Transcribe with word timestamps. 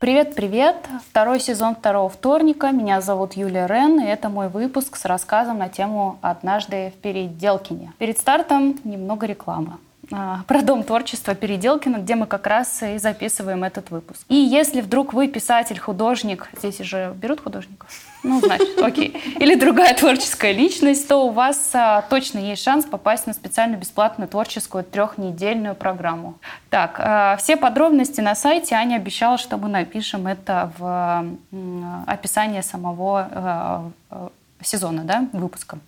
Привет-привет! 0.00 0.76
Второй 1.10 1.40
сезон 1.40 1.74
второго 1.74 2.08
вторника. 2.08 2.70
Меня 2.70 3.02
зовут 3.02 3.34
Юлия 3.34 3.66
Рен, 3.66 4.00
и 4.00 4.06
это 4.06 4.30
мой 4.30 4.48
выпуск 4.48 4.96
с 4.96 5.04
рассказом 5.04 5.58
на 5.58 5.68
тему 5.68 6.18
«Однажды 6.22 6.94
в 6.96 7.02
Переделкине». 7.02 7.92
Перед 7.98 8.18
стартом 8.18 8.80
немного 8.84 9.26
рекламы. 9.26 9.76
А, 10.12 10.42
про 10.46 10.62
Дом 10.62 10.82
творчества 10.82 11.34
Переделкина, 11.34 11.98
где 11.98 12.16
мы 12.16 12.26
как 12.26 12.46
раз 12.46 12.82
и 12.82 12.98
записываем 12.98 13.62
этот 13.62 13.90
выпуск. 13.90 14.22
И 14.28 14.34
если 14.34 14.80
вдруг 14.80 15.12
вы 15.12 15.28
писатель, 15.28 15.78
художник, 15.78 16.48
здесь 16.56 16.80
уже 16.80 17.14
берут 17.14 17.40
художников? 17.40 17.88
Ну, 18.24 18.40
значит, 18.40 18.78
окей. 18.82 19.16
Или 19.38 19.54
другая 19.54 19.94
творческая 19.94 20.52
личность, 20.52 21.06
то 21.06 21.26
у 21.26 21.30
вас 21.30 21.70
а, 21.74 22.02
точно 22.02 22.38
есть 22.38 22.62
шанс 22.62 22.84
попасть 22.84 23.26
на 23.26 23.32
специальную 23.32 23.80
бесплатную 23.80 24.28
творческую 24.28 24.82
трехнедельную 24.82 25.76
программу. 25.76 26.38
Так, 26.70 26.96
а, 26.98 27.36
все 27.36 27.56
подробности 27.56 28.20
на 28.20 28.34
сайте. 28.34 28.74
Аня 28.74 28.96
обещала, 28.96 29.38
что 29.38 29.58
мы 29.58 29.68
напишем 29.68 30.26
это 30.26 30.72
в 30.78 30.84
а, 30.84 31.26
описании 32.06 32.62
самого 32.62 33.28
а, 33.30 33.90
сезона, 34.60 35.04
да, 35.04 35.28
выпуска. 35.32 35.78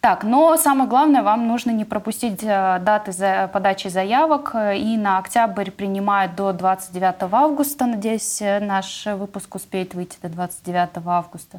Так, 0.00 0.22
но 0.24 0.56
самое 0.56 0.88
главное, 0.88 1.22
вам 1.22 1.48
нужно 1.48 1.70
не 1.70 1.84
пропустить 1.84 2.42
э, 2.42 2.78
даты 2.80 3.12
за 3.12 3.50
подачи 3.52 3.88
заявок. 3.88 4.54
И 4.54 4.96
на 4.96 5.18
октябрь 5.18 5.70
принимают 5.70 6.34
до 6.36 6.52
29 6.52 7.32
августа. 7.32 7.86
Надеюсь, 7.86 8.40
э, 8.40 8.60
наш 8.60 9.06
выпуск 9.06 9.54
успеет 9.54 9.94
выйти 9.94 10.16
до 10.22 10.28
29 10.28 11.04
августа. 11.06 11.58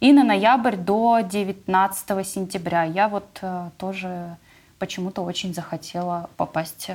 И 0.00 0.12
на 0.12 0.24
ноябрь 0.24 0.76
до 0.76 1.20
19 1.20 2.26
сентября. 2.26 2.82
Я 2.84 3.08
вот 3.08 3.38
э, 3.42 3.70
тоже 3.78 4.36
почему-то 4.78 5.22
очень 5.22 5.54
захотела 5.54 6.28
попасть 6.36 6.90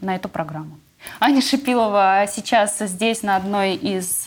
на 0.00 0.16
эту 0.16 0.28
программу. 0.28 0.78
Аня 1.20 1.40
Шипилова 1.40 2.24
сейчас 2.28 2.78
здесь 2.78 3.22
на 3.22 3.36
одной 3.36 3.74
из 3.74 4.26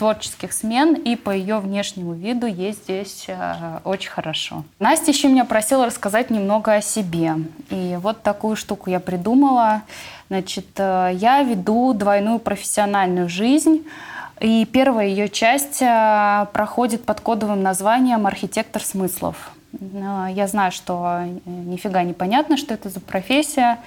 творческих 0.00 0.54
смен, 0.54 0.94
и 0.94 1.14
по 1.14 1.28
ее 1.30 1.58
внешнему 1.58 2.14
виду 2.14 2.46
ей 2.46 2.72
здесь 2.72 3.26
э, 3.28 3.80
очень 3.84 4.08
хорошо. 4.08 4.64
Настя 4.78 5.10
еще 5.10 5.28
меня 5.28 5.44
просила 5.44 5.84
рассказать 5.84 6.30
немного 6.30 6.72
о 6.72 6.80
себе. 6.80 7.34
И 7.68 7.98
вот 8.00 8.22
такую 8.22 8.56
штуку 8.56 8.88
я 8.88 8.98
придумала. 8.98 9.82
Значит, 10.30 10.68
э, 10.78 11.10
я 11.12 11.42
веду 11.42 11.92
двойную 11.92 12.38
профессиональную 12.38 13.28
жизнь. 13.28 13.84
И 14.40 14.64
первая 14.64 15.06
ее 15.06 15.28
часть 15.28 15.82
э, 15.82 16.46
проходит 16.54 17.04
под 17.04 17.20
кодовым 17.20 17.62
названием 17.62 18.26
«Архитектор 18.26 18.82
смыслов». 18.82 19.52
Э, 19.78 20.28
я 20.34 20.46
знаю, 20.46 20.72
что 20.72 21.26
э, 21.26 21.28
нифига 21.44 22.02
не 22.04 22.14
понятно, 22.14 22.56
что 22.56 22.72
это 22.72 22.88
за 22.88 23.00
профессия. 23.00 23.78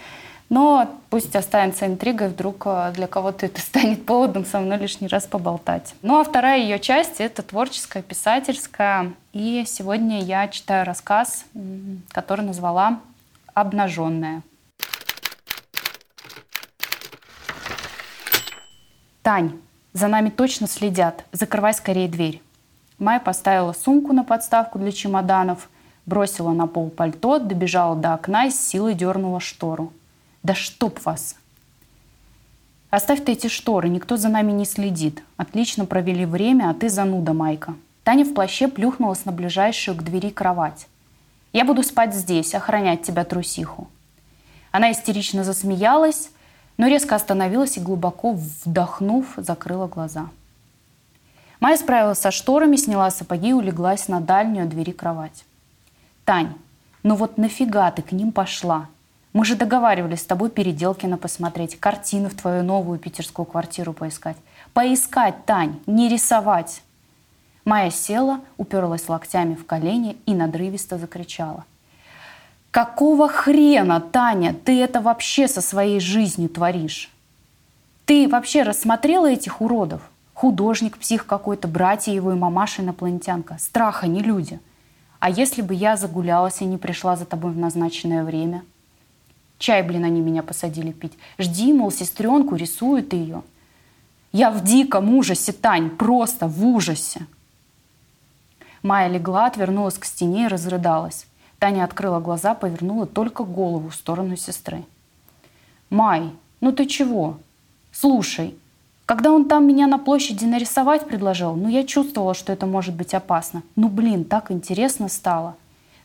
Но 0.54 0.88
пусть 1.10 1.36
останется 1.36 1.88
интригой, 1.88 2.28
вдруг 2.30 2.68
э, 2.68 2.92
для 2.94 3.08
кого-то 3.08 3.48
это 3.48 3.60
станет 3.60 4.06
поводом 4.06 4.46
со 4.46 4.60
мной 4.60 4.78
лишний 4.78 5.08
раз 5.08 5.26
поболтать. 5.26 5.96
Ну 6.04 6.20
а 6.20 6.24
вторая 6.24 6.60
ее 6.60 6.78
часть— 6.78 7.16
это 7.20 7.42
творческая, 7.42 8.04
писательская. 8.04 9.14
И 9.32 9.64
сегодня 9.66 10.22
я 10.22 10.48
читаю 10.48 10.86
рассказ, 10.86 11.46
который 12.10 12.46
назвала 12.46 13.00
«Обнаженная». 13.56 14.44
«Тань, 19.24 19.60
за 19.94 20.08
нами 20.08 20.30
точно 20.30 20.68
следят. 20.68 21.26
Закрывай 21.32 21.74
скорее 21.74 22.08
дверь». 22.08 22.44
Майя 23.00 23.20
поставила 23.20 23.74
сумку 23.74 24.14
на 24.14 24.24
подставку 24.24 24.78
для 24.78 24.92
чемоданов, 24.92 25.68
бросила 26.06 26.52
на 26.52 26.68
пол 26.68 26.92
пальто, 26.92 27.40
добежала 27.40 27.96
до 27.96 28.14
окна 28.14 28.46
и 28.46 28.52
с 28.52 28.68
силой 28.68 28.94
дернула 28.94 29.40
штору. 29.40 29.92
Да 30.44 30.54
чтоб 30.54 31.04
вас! 31.06 31.36
Оставь 32.90 33.24
ты 33.24 33.32
эти 33.32 33.48
шторы, 33.48 33.90
никто 33.90 34.18
за 34.18 34.30
нами 34.30 34.52
не 34.52 34.66
следит. 34.66 35.24
Отлично 35.38 35.86
провели 35.86 36.26
время, 36.26 36.70
а 36.70 36.74
ты 36.74 36.90
зануда, 36.90 37.34
Майка. 37.34 37.74
Таня 38.04 38.24
в 38.24 38.34
плаще 38.34 38.68
плюхнулась 38.68 39.26
на 39.26 39.32
ближайшую 39.32 39.98
к 39.98 40.04
двери 40.04 40.30
кровать. 40.30 40.88
Я 41.54 41.66
буду 41.66 41.82
спать 41.82 42.14
здесь, 42.14 42.54
охранять 42.54 43.02
тебя, 43.02 43.24
трусиху. 43.24 43.88
Она 44.72 44.92
истерично 44.92 45.44
засмеялась, 45.44 46.30
но 46.78 46.88
резко 46.88 47.16
остановилась 47.16 47.78
и, 47.78 47.80
глубоко 47.80 48.34
вдохнув, 48.34 49.34
закрыла 49.38 49.88
глаза. 49.88 50.30
Майя 51.60 51.78
справилась 51.78 52.20
со 52.20 52.32
шторами, 52.32 52.76
сняла 52.76 53.10
сапоги 53.10 53.50
и 53.50 53.54
улеглась 53.54 54.08
на 54.08 54.20
дальнюю 54.20 54.68
двери 54.68 54.92
кровать. 54.92 55.46
«Тань, 56.26 56.54
ну 57.04 57.16
вот 57.16 57.38
нафига 57.38 57.90
ты 57.92 58.02
к 58.02 58.12
ним 58.12 58.32
пошла? 58.32 58.90
Мы 59.34 59.46
же 59.46 59.56
договаривались 59.56 60.22
с 60.22 60.26
тобой 60.26 60.52
Переделкина 60.52 61.18
посмотреть, 61.18 61.80
картину 61.80 62.30
в 62.30 62.36
твою 62.36 62.64
новую 62.64 63.00
питерскую 63.00 63.48
квартиру 63.48 63.92
поискать. 63.92 64.38
Поискать, 64.74 65.46
Тань, 65.46 65.80
не 65.88 66.08
рисовать. 66.08 66.84
Майя 67.66 67.90
села, 67.90 68.42
уперлась 68.58 69.10
локтями 69.10 69.56
в 69.56 69.66
колени 69.66 70.18
и 70.28 70.36
надрывисто 70.36 71.00
закричала. 71.00 71.66
«Какого 72.70 73.28
хрена, 73.28 74.02
Таня, 74.02 74.54
ты 74.54 74.82
это 74.82 75.02
вообще 75.02 75.48
со 75.48 75.62
своей 75.62 76.00
жизнью 76.00 76.50
творишь? 76.50 77.10
Ты 78.06 78.28
вообще 78.28 78.64
рассмотрела 78.64 79.32
этих 79.32 79.62
уродов? 79.62 80.02
Художник, 80.34 80.98
псих 80.98 81.26
какой-то, 81.26 81.68
братья 81.68 82.12
его 82.12 82.32
и 82.32 82.36
мамаша 82.36 82.82
инопланетянка. 82.82 83.58
Страха 83.60 84.08
не 84.08 84.22
люди. 84.22 84.60
А 85.20 85.30
если 85.30 85.62
бы 85.62 85.74
я 85.74 85.96
загулялась 85.96 86.62
и 86.62 86.66
не 86.66 86.78
пришла 86.78 87.16
за 87.16 87.26
тобой 87.26 87.52
в 87.52 87.58
назначенное 87.58 88.24
время?» 88.24 88.64
Чай, 89.58 89.82
блин, 89.84 90.04
они 90.04 90.22
меня 90.22 90.44
посадили 90.44 90.92
пить. 90.92 91.14
Жди, 91.38 91.74
мол, 91.74 91.92
сестренку, 91.92 92.56
рисует 92.56 93.14
ее. 93.14 93.44
Я 94.32 94.50
в 94.52 94.64
диком 94.64 95.14
ужасе, 95.16 95.52
Тань, 95.52 95.90
просто 95.90 96.48
в 96.48 96.66
ужасе. 96.66 97.28
Майя 98.82 99.08
легла, 99.08 99.46
отвернулась 99.46 99.98
к 99.98 100.06
стене 100.06 100.46
и 100.46 100.48
разрыдалась. 100.48 101.26
Таня 101.60 101.86
открыла 101.86 102.20
глаза, 102.20 102.56
повернула 102.56 103.06
только 103.06 103.46
голову 103.46 103.90
в 103.90 103.96
сторону 103.96 104.36
сестры. 104.36 104.84
«Май, 105.90 106.30
ну 106.60 106.74
ты 106.74 106.86
чего? 106.86 107.38
Слушай, 107.94 108.56
когда 109.06 109.32
он 109.32 109.48
там 109.48 109.66
меня 109.66 109.88
на 109.88 109.98
площади 109.98 110.44
нарисовать 110.44 111.08
предложил, 111.08 111.56
ну 111.56 111.70
я 111.70 111.86
чувствовала, 111.86 112.34
что 112.34 112.52
это 112.52 112.66
может 112.66 112.96
быть 112.96 113.14
опасно. 113.14 113.64
Ну 113.78 113.88
блин, 113.88 114.26
так 114.26 114.52
интересно 114.52 115.08
стало. 115.08 115.56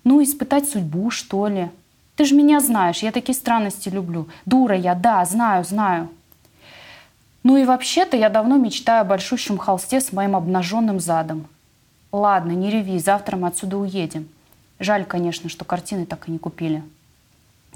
Ну 0.04 0.22
испытать 0.22 0.68
судьбу, 0.68 1.10
что 1.10 1.48
ли?» 1.48 1.70
Ты 2.18 2.24
же 2.24 2.34
меня 2.34 2.58
знаешь, 2.58 3.04
я 3.04 3.12
такие 3.12 3.36
странности 3.36 3.88
люблю. 3.88 4.28
Дура 4.44 4.76
я, 4.76 4.96
да, 4.96 5.24
знаю, 5.24 5.62
знаю. 5.62 6.08
Ну 7.44 7.56
и 7.56 7.64
вообще-то 7.64 8.16
я 8.16 8.28
давно 8.28 8.56
мечтаю 8.56 9.02
о 9.02 9.04
большущем 9.04 9.56
холсте 9.56 10.00
с 10.00 10.12
моим 10.12 10.34
обнаженным 10.34 10.98
задом. 10.98 11.46
Ладно, 12.10 12.50
не 12.50 12.72
реви, 12.72 12.98
завтра 12.98 13.36
мы 13.36 13.46
отсюда 13.46 13.76
уедем. 13.78 14.28
Жаль, 14.80 15.04
конечно, 15.04 15.48
что 15.48 15.64
картины 15.64 16.06
так 16.06 16.26
и 16.26 16.32
не 16.32 16.38
купили. 16.38 16.82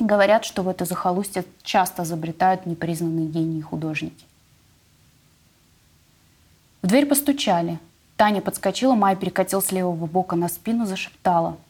Говорят, 0.00 0.44
что 0.44 0.62
в 0.62 0.68
это 0.68 0.86
захолустье 0.86 1.44
часто 1.62 2.02
изобретают 2.02 2.66
непризнанные 2.66 3.28
гении 3.28 3.60
художники. 3.60 4.24
В 6.82 6.88
дверь 6.88 7.06
постучали. 7.06 7.78
Таня 8.16 8.40
подскочила, 8.40 8.96
Майя 8.96 9.14
перекатил 9.14 9.62
с 9.62 9.70
левого 9.70 10.06
бока 10.06 10.34
на 10.34 10.48
спину, 10.48 10.84
зашептала– 10.84 11.56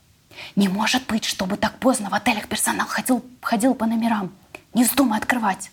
не 0.57 0.69
может 0.69 1.07
быть, 1.07 1.25
чтобы 1.25 1.57
так 1.57 1.79
поздно 1.79 2.11
в 2.11 2.15
отелях 2.15 2.49
персонал 2.49 2.87
ходил, 2.87 3.25
ходил 3.41 3.75
по 3.75 3.87
номерам. 3.87 4.33
Не 4.75 4.85
вздумай 4.85 5.19
открывать. 5.19 5.71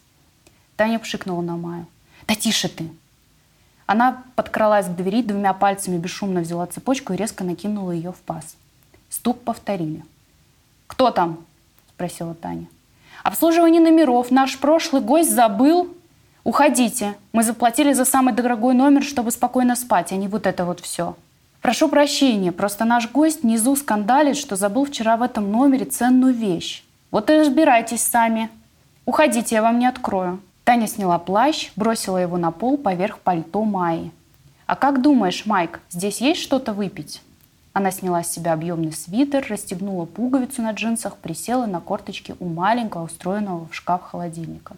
Таня 0.76 1.00
пшикнула 1.00 1.42
на 1.42 1.58
Майю. 1.58 1.86
Да 2.28 2.36
тише 2.36 2.70
ты. 2.70 2.90
Она 3.86 4.24
подкралась 4.36 4.86
к 4.86 4.96
двери, 4.96 5.24
двумя 5.24 5.54
пальцами 5.54 5.98
бесшумно 5.98 6.42
взяла 6.42 6.68
цепочку 6.68 7.14
и 7.14 7.18
резко 7.18 7.44
накинула 7.44 7.92
ее 7.92 8.12
в 8.12 8.18
паз. 8.18 8.56
Стук 9.10 9.42
повторили. 9.42 10.04
«Кто 10.86 11.12
там?»– 11.12 11.40
спросила 11.96 12.36
Таня. 12.36 12.68
«Обслуживание 13.24 13.82
номеров. 13.82 14.32
Наш 14.32 14.58
прошлый 14.60 15.02
гость 15.02 15.32
забыл. 15.32 15.96
Уходите. 16.44 17.16
Мы 17.32 17.44
заплатили 17.44 17.94
за 17.94 18.06
самый 18.06 18.34
дорогой 18.34 18.76
номер, 18.76 19.04
чтобы 19.04 19.32
спокойно 19.32 19.76
спать, 19.76 20.12
а 20.12 20.16
не 20.16 20.28
вот 20.28 20.46
это 20.46 20.66
вот 20.66 20.80
все». 20.80 21.16
Прошу 21.62 21.90
прощения, 21.90 22.52
просто 22.52 22.86
наш 22.86 23.12
гость 23.12 23.44
внизу 23.44 23.76
скандалит, 23.76 24.38
что 24.38 24.56
забыл 24.56 24.86
вчера 24.86 25.18
в 25.18 25.22
этом 25.22 25.52
номере 25.52 25.86
ценную 25.86 26.34
вещь. 26.34 26.84
Вот 27.12 27.30
и 27.30 27.38
разбирайтесь 27.38 28.02
сами. 28.02 28.50
Уходите, 29.06 29.56
я 29.56 29.62
вам 29.62 29.80
не 29.80 29.86
открою. 29.86 30.40
Таня 30.64 30.88
сняла 30.88 31.18
плащ, 31.18 31.72
бросила 31.76 32.18
его 32.18 32.38
на 32.38 32.52
пол 32.52 32.78
поверх 32.78 33.20
пальто 33.20 33.64
Майи. 33.64 34.12
«А 34.68 34.76
как 34.76 35.02
думаешь, 35.02 35.48
Майк, 35.48 35.80
здесь 35.90 36.22
есть 36.22 36.42
что-то 36.42 36.74
выпить?» 36.74 37.24
Она 37.74 37.90
сняла 37.90 38.22
с 38.22 38.32
себя 38.32 38.54
объемный 38.54 38.92
свитер, 38.92 39.44
расстегнула 39.50 40.06
пуговицу 40.06 40.62
на 40.62 40.74
джинсах, 40.74 41.18
присела 41.18 41.66
на 41.66 41.82
корточки 41.82 42.36
у 42.40 42.46
маленького, 42.46 43.06
устроенного 43.06 43.68
в 43.68 43.74
шкаф 43.74 44.04
холодильника. 44.04 44.76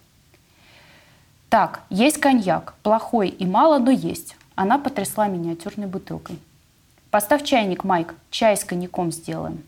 «Так, 1.50 1.82
есть 1.90 2.18
коньяк. 2.18 2.72
Плохой 2.82 3.28
и 3.28 3.44
мало, 3.44 3.78
но 3.78 3.90
есть». 3.90 4.36
Она 4.54 4.78
потрясла 4.78 5.28
миниатюрной 5.28 5.88
бутылкой. 5.88 6.38
Поставь 7.12 7.44
чайник, 7.44 7.84
Майк, 7.84 8.14
чай 8.30 8.56
с 8.56 8.64
коньяком 8.64 9.12
сделаем. 9.12 9.62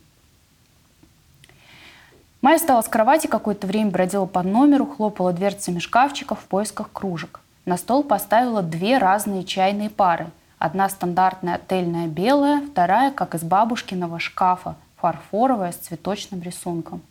Майя 2.40 2.56
встала 2.56 2.80
с 2.80 2.88
кровати, 2.88 3.26
какое-то 3.26 3.66
время 3.66 3.90
бродила 3.90 4.24
по 4.24 4.42
номеру, 4.42 4.86
хлопала 4.86 5.30
дверцами 5.30 5.78
шкафчиков 5.78 6.40
в 6.40 6.44
поисках 6.44 6.90
кружек. 6.90 7.40
На 7.66 7.76
стол 7.76 8.02
поставила 8.02 8.62
две 8.62 8.96
разные 8.96 9.44
чайные 9.44 9.90
пары. 9.90 10.30
Одна 10.58 10.88
стандартная 10.88 11.56
отельная 11.56 12.06
белая, 12.06 12.62
вторая, 12.62 13.10
как 13.10 13.34
из 13.34 13.42
бабушкиного 13.42 14.20
шкафа, 14.20 14.74
фарфоровая 14.96 15.72
с 15.72 15.76
цветочным 15.76 16.40
рисунком. 16.40 17.02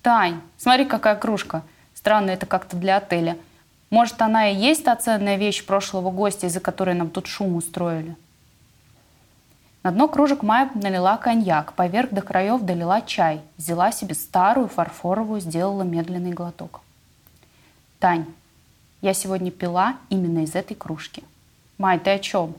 «Тань, 0.00 0.40
смотри, 0.56 0.86
какая 0.86 1.16
кружка. 1.16 1.60
Странно 1.92 2.30
это 2.30 2.46
как-то 2.46 2.78
для 2.78 2.96
отеля. 2.96 3.36
Может, 3.90 4.22
она 4.22 4.48
и 4.48 4.56
есть 4.56 4.84
та 4.84 4.96
ценная 4.96 5.36
вещь 5.36 5.62
прошлого 5.66 6.10
гостя, 6.10 6.46
из-за 6.46 6.60
которой 6.60 6.94
нам 6.94 7.10
тут 7.10 7.26
шум 7.26 7.56
устроили?» 7.56 8.16
На 9.82 9.90
дно 9.90 10.06
кружек 10.06 10.42
Майя 10.42 10.70
налила 10.74 11.16
коньяк, 11.16 11.72
поверх 11.72 12.10
до 12.10 12.22
краев 12.22 12.62
долила 12.62 13.00
чай, 13.02 13.40
взяла 13.56 13.90
себе 13.90 14.14
старую 14.14 14.68
фарфоровую, 14.68 15.40
сделала 15.40 15.82
медленный 15.82 16.32
глоток. 16.32 16.82
«Тань, 17.98 18.26
я 19.00 19.12
сегодня 19.12 19.50
пила 19.50 19.96
именно 20.08 20.44
из 20.44 20.54
этой 20.54 20.74
кружки». 20.74 21.24
«Май, 21.78 21.98
ты 21.98 22.10
о 22.10 22.18
чем?» 22.20 22.54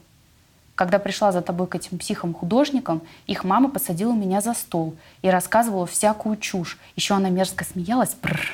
Когда 0.76 1.00
пришла 1.00 1.32
за 1.32 1.42
тобой 1.42 1.68
к 1.68 1.76
этим 1.76 1.98
психам-художникам, 1.98 3.02
их 3.28 3.44
мама 3.44 3.70
посадила 3.70 4.12
меня 4.14 4.42
за 4.42 4.54
стол 4.54 4.96
и 5.22 5.30
рассказывала 5.30 5.86
всякую 5.86 6.36
чушь. 6.38 6.80
Еще 6.96 7.14
она 7.14 7.30
мерзко 7.30 7.64
смеялась. 7.64 8.16
Бррр. 8.22 8.50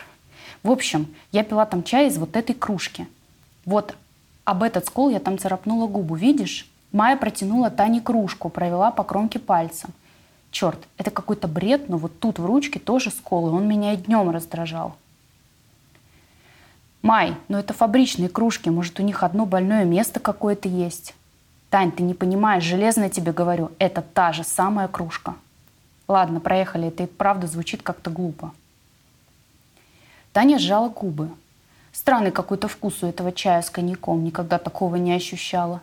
В 0.61 0.69
общем, 0.69 1.15
я 1.31 1.45
пила 1.45 1.65
там 1.65 1.81
чай 1.81 2.07
из 2.07 2.17
вот 2.17 2.35
этой 2.35 2.53
кружки. 2.53 3.07
Вот 3.63 3.95
об 4.43 4.63
этот 4.63 4.85
скол 4.87 5.09
я 5.09 5.19
там 5.19 5.39
царапнула 5.39 5.87
губу, 5.87 6.15
видишь? 6.15 6.67
Майя 6.91 7.17
протянула 7.17 7.69
Тане 7.69 8.01
кружку, 8.01 8.49
провела 8.49 8.91
по 8.91 9.03
кромке 9.03 9.39
пальцем. 9.39 9.91
Черт, 10.51 10.79
это 10.97 11.11
какой-то 11.11 11.47
бред, 11.47 11.89
но 11.89 11.97
вот 11.97 12.19
тут 12.19 12.39
в 12.39 12.45
ручке 12.45 12.79
тоже 12.79 13.11
скол, 13.11 13.47
и 13.47 13.51
он 13.51 13.67
меня 13.67 13.93
и 13.93 13.97
днем 13.97 14.31
раздражал. 14.31 14.95
Май, 17.01 17.35
ну 17.47 17.57
это 17.57 17.73
фабричные 17.73 18.29
кружки, 18.29 18.69
может 18.69 18.99
у 18.99 19.03
них 19.03 19.23
одно 19.23 19.45
больное 19.45 19.85
место 19.85 20.19
какое-то 20.19 20.67
есть. 20.67 21.13
Тань, 21.69 21.91
ты 21.91 22.01
не 22.01 22.15
понимаешь, 22.15 22.63
железно 22.63 23.09
тебе 23.09 23.31
говорю, 23.31 23.71
это 23.77 24.01
та 24.01 24.33
же 24.33 24.43
самая 24.43 24.87
кружка. 24.87 25.35
Ладно, 26.07 26.39
проехали, 26.39 26.87
это 26.87 27.03
и 27.03 27.05
правда 27.05 27.45
звучит 27.45 27.83
как-то 27.83 28.09
глупо. 28.09 28.51
Таня 30.33 30.57
сжала 30.57 30.89
губы. 30.89 31.29
Странный 31.91 32.31
какой-то 32.31 32.67
вкус 32.67 33.03
у 33.03 33.07
этого 33.07 33.31
чая 33.31 33.61
с 33.61 33.69
коньяком, 33.69 34.23
никогда 34.23 34.57
такого 34.57 34.95
не 34.95 35.13
ощущала. 35.13 35.81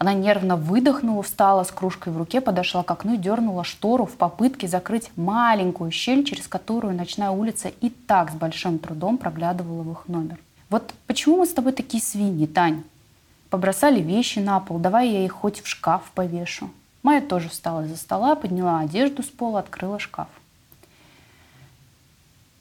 Она 0.00 0.14
нервно 0.14 0.56
выдохнула, 0.56 1.22
встала 1.22 1.62
с 1.62 1.70
кружкой 1.70 2.14
в 2.14 2.16
руке, 2.16 2.40
подошла 2.40 2.82
к 2.82 2.90
окну 2.90 3.16
и 3.16 3.18
дернула 3.18 3.64
штору 3.64 4.06
в 4.06 4.12
попытке 4.12 4.66
закрыть 4.66 5.10
маленькую 5.14 5.90
щель, 5.90 6.24
через 6.24 6.48
которую 6.48 6.96
ночная 6.96 7.28
улица 7.28 7.68
и 7.68 7.90
так 7.90 8.30
с 8.30 8.34
большим 8.34 8.78
трудом 8.78 9.18
проглядывала 9.18 9.82
в 9.82 9.92
их 9.92 10.08
номер. 10.08 10.38
«Вот 10.70 10.94
почему 11.06 11.36
мы 11.36 11.46
с 11.46 11.52
тобой 11.52 11.72
такие 11.72 12.02
свиньи, 12.02 12.46
Тань?» 12.46 12.82
Побросали 13.50 14.00
вещи 14.00 14.38
на 14.38 14.58
пол, 14.60 14.78
давай 14.78 15.10
я 15.10 15.22
их 15.22 15.32
хоть 15.32 15.60
в 15.60 15.66
шкаф 15.68 16.10
повешу. 16.14 16.70
Майя 17.02 17.20
тоже 17.20 17.50
встала 17.50 17.84
из-за 17.84 17.98
стола, 17.98 18.36
подняла 18.36 18.78
одежду 18.78 19.22
с 19.22 19.26
пола, 19.26 19.60
открыла 19.60 19.98
шкаф. 19.98 20.28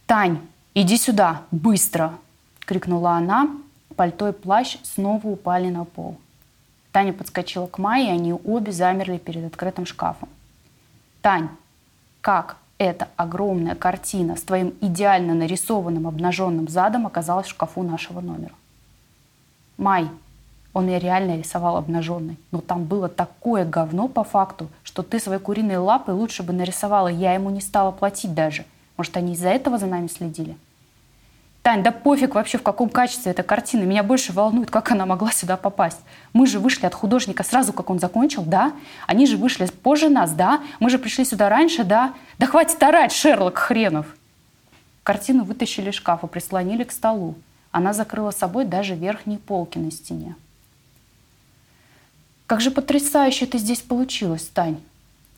«Тань, 0.08 0.42
иди 0.74 0.98
сюда, 0.98 1.44
быстро!»— 1.52 2.16
крикнула 2.66 3.12
она. 3.12 3.50
Пальто 3.96 4.28
и 4.28 4.34
плащ 4.34 4.76
снова 4.84 5.26
упали 5.26 5.70
на 5.70 5.86
пол. 5.86 6.18
Таня 7.00 7.14
подскочила 7.14 7.66
к 7.68 7.78
Майе, 7.78 8.10
и 8.10 8.12
они 8.12 8.34
обе 8.34 8.74
замерли 8.74 9.20
перед 9.20 9.46
открытым 9.46 9.86
шкафом. 9.86 10.28
«Тань, 11.22 11.48
как 12.20 12.58
эта 12.78 13.08
огромная 13.16 13.74
картина 13.76 14.36
с 14.36 14.42
твоим 14.42 14.74
идеально 14.82 15.34
нарисованным 15.34 16.08
обнаженным 16.08 16.68
задом 16.68 17.08
оказалась 17.08 17.48
в 17.48 17.52
шкафу 17.52 17.84
нашего 17.84 18.20
номера?» 18.20 18.52
«Май, 19.78 20.10
он 20.74 20.90
ее 20.90 21.00
реально 21.00 21.38
рисовал 21.38 21.78
обнаженной. 21.78 22.36
Но 22.52 22.60
там 22.60 22.84
было 22.84 23.08
такое 23.08 23.64
говно 23.64 24.10
по 24.10 24.26
факту, 24.26 24.68
что 24.84 25.02
ты 25.02 25.22
своей 25.22 25.40
куриной 25.40 25.78
лапой 25.78 26.14
лучше 26.14 26.44
бы 26.44 26.52
нарисовала. 26.52 27.08
Я 27.08 27.34
ему 27.34 27.50
не 27.50 27.62
стала 27.62 27.92
платить 27.92 28.34
даже. 28.34 28.66
Может, 28.98 29.16
они 29.16 29.36
из-за 29.36 29.48
этого 29.48 29.78
за 29.78 29.86
нами 29.86 30.08
следили?» 30.08 30.58
Тань, 31.70 31.84
да 31.84 31.92
пофиг 31.92 32.34
вообще, 32.34 32.58
в 32.58 32.64
каком 32.64 32.90
качестве 32.90 33.32
эта 33.32 33.44
картина. 33.44 33.84
Меня 33.84 34.02
больше 34.02 34.34
волнует, 34.34 34.72
как 34.72 34.90
она 34.90 35.06
могла 35.06 35.32
сюда 35.32 35.56
попасть. 35.56 36.00
Мы 36.34 36.48
же 36.48 36.58
вышли 36.58 36.88
от 36.88 36.96
художника 36.96 37.44
сразу, 37.44 37.74
как 37.74 37.92
он 37.92 38.00
закончил, 38.00 38.42
да? 38.42 38.74
Они 39.06 39.28
же 39.28 39.38
вышли 39.38 39.68
позже 39.68 40.10
нас, 40.10 40.32
да? 40.32 40.64
Мы 40.80 40.90
же 40.90 40.98
пришли 40.98 41.26
сюда 41.26 41.48
раньше, 41.48 41.84
да? 41.84 42.16
Да 42.40 42.48
хватит 42.48 42.82
орать, 42.82 43.12
Шерлок 43.12 43.60
хренов! 43.60 44.08
Картину 45.04 45.44
вытащили 45.44 45.92
из 45.92 45.94
шкафа, 45.94 46.26
прислонили 46.26 46.84
к 46.84 46.92
столу. 46.92 47.36
Она 47.70 47.94
закрыла 47.94 48.32
собой 48.32 48.66
даже 48.66 48.96
верхние 48.96 49.38
полки 49.38 49.78
на 49.78 49.92
стене. 49.92 50.36
Как 52.48 52.62
же 52.62 52.72
потрясающе 52.72 53.46
это 53.46 53.60
здесь 53.60 53.82
получилось, 53.82 54.50
Тань. 54.52 54.80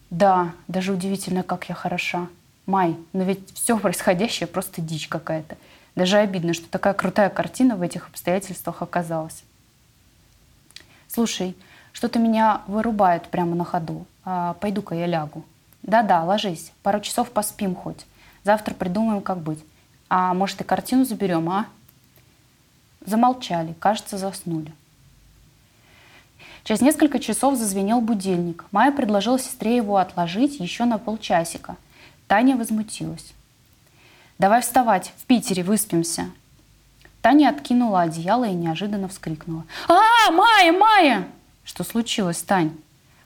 Да, 0.09 0.53
даже 0.69 0.93
удивительно, 0.93 1.43
как 1.43 1.67
я 1.67 1.75
хороша. 1.75 2.29
Май, 2.67 2.95
но 3.11 3.23
ведь 3.23 3.53
все 3.53 3.77
происходящее 3.77 4.47
просто 4.47 4.79
дичь 4.79 5.09
какая-то. 5.09 5.57
Даже 5.95 6.17
обидно, 6.17 6.53
что 6.53 6.69
такая 6.69 6.93
крутая 6.93 7.29
картина 7.29 7.75
в 7.75 7.81
этих 7.81 8.07
обстоятельствах 8.07 8.81
оказалась. 8.81 9.43
Слушай, 11.07 11.55
что-то 11.91 12.19
меня 12.19 12.61
вырубает 12.67 13.27
прямо 13.27 13.55
на 13.55 13.65
ходу. 13.65 14.05
А, 14.23 14.53
пойду-ка 14.55 14.95
я 14.95 15.05
лягу. 15.05 15.43
Да-да, 15.83 16.23
ложись. 16.23 16.71
Пару 16.83 17.01
часов 17.01 17.31
поспим 17.31 17.75
хоть. 17.75 18.05
Завтра 18.43 18.73
придумаем, 18.73 19.21
как 19.21 19.39
быть. 19.39 19.59
А 20.09 20.33
может 20.33 20.61
и 20.61 20.63
картину 20.63 21.05
заберем, 21.05 21.49
а? 21.49 21.65
Замолчали, 23.05 23.73
кажется, 23.79 24.17
заснули. 24.17 24.71
Через 26.63 26.81
несколько 26.81 27.19
часов 27.19 27.55
зазвенел 27.55 28.01
будильник. 28.01 28.65
Майя 28.71 28.91
предложила 28.91 29.39
сестре 29.39 29.75
его 29.75 29.97
отложить 29.97 30.59
еще 30.59 30.85
на 30.85 30.97
полчасика. 30.99 31.75
Таня 32.27 32.55
возмутилась. 32.55 33.33
Давай 34.41 34.61
вставать, 34.61 35.13
в 35.19 35.25
Питере 35.25 35.61
выспимся. 35.61 36.31
Таня 37.21 37.49
откинула 37.49 38.01
одеяло 38.01 38.45
и 38.45 38.53
неожиданно 38.53 39.07
вскрикнула. 39.07 39.65
А, 39.87 40.31
Майя, 40.31 40.71
Майя! 40.71 41.27
Что 41.63 41.83
случилось, 41.83 42.41
Тань? 42.41 42.71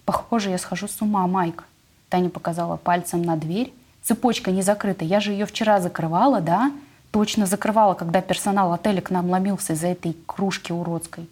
Похоже, 0.03 0.49
я 0.49 0.57
схожу 0.57 0.89
с 0.89 1.01
ума, 1.01 1.25
Майк. 1.25 1.63
Таня 2.09 2.29
показала 2.29 2.75
пальцем 2.75 3.21
на 3.21 3.37
дверь. 3.37 3.73
Цепочка 4.03 4.51
не 4.51 4.61
закрыта. 4.61 5.05
Я 5.05 5.21
же 5.21 5.31
ее 5.31 5.45
вчера 5.45 5.79
закрывала, 5.79 6.41
да? 6.41 6.73
Точно 7.11 7.45
закрывала, 7.45 7.93
когда 7.93 8.19
персонал 8.19 8.73
отеля 8.73 8.99
к 8.99 9.09
нам 9.09 9.29
ломился 9.29 9.71
из-за 9.71 9.87
этой 9.87 10.17
кружки 10.25 10.73
уродской. 10.73 11.29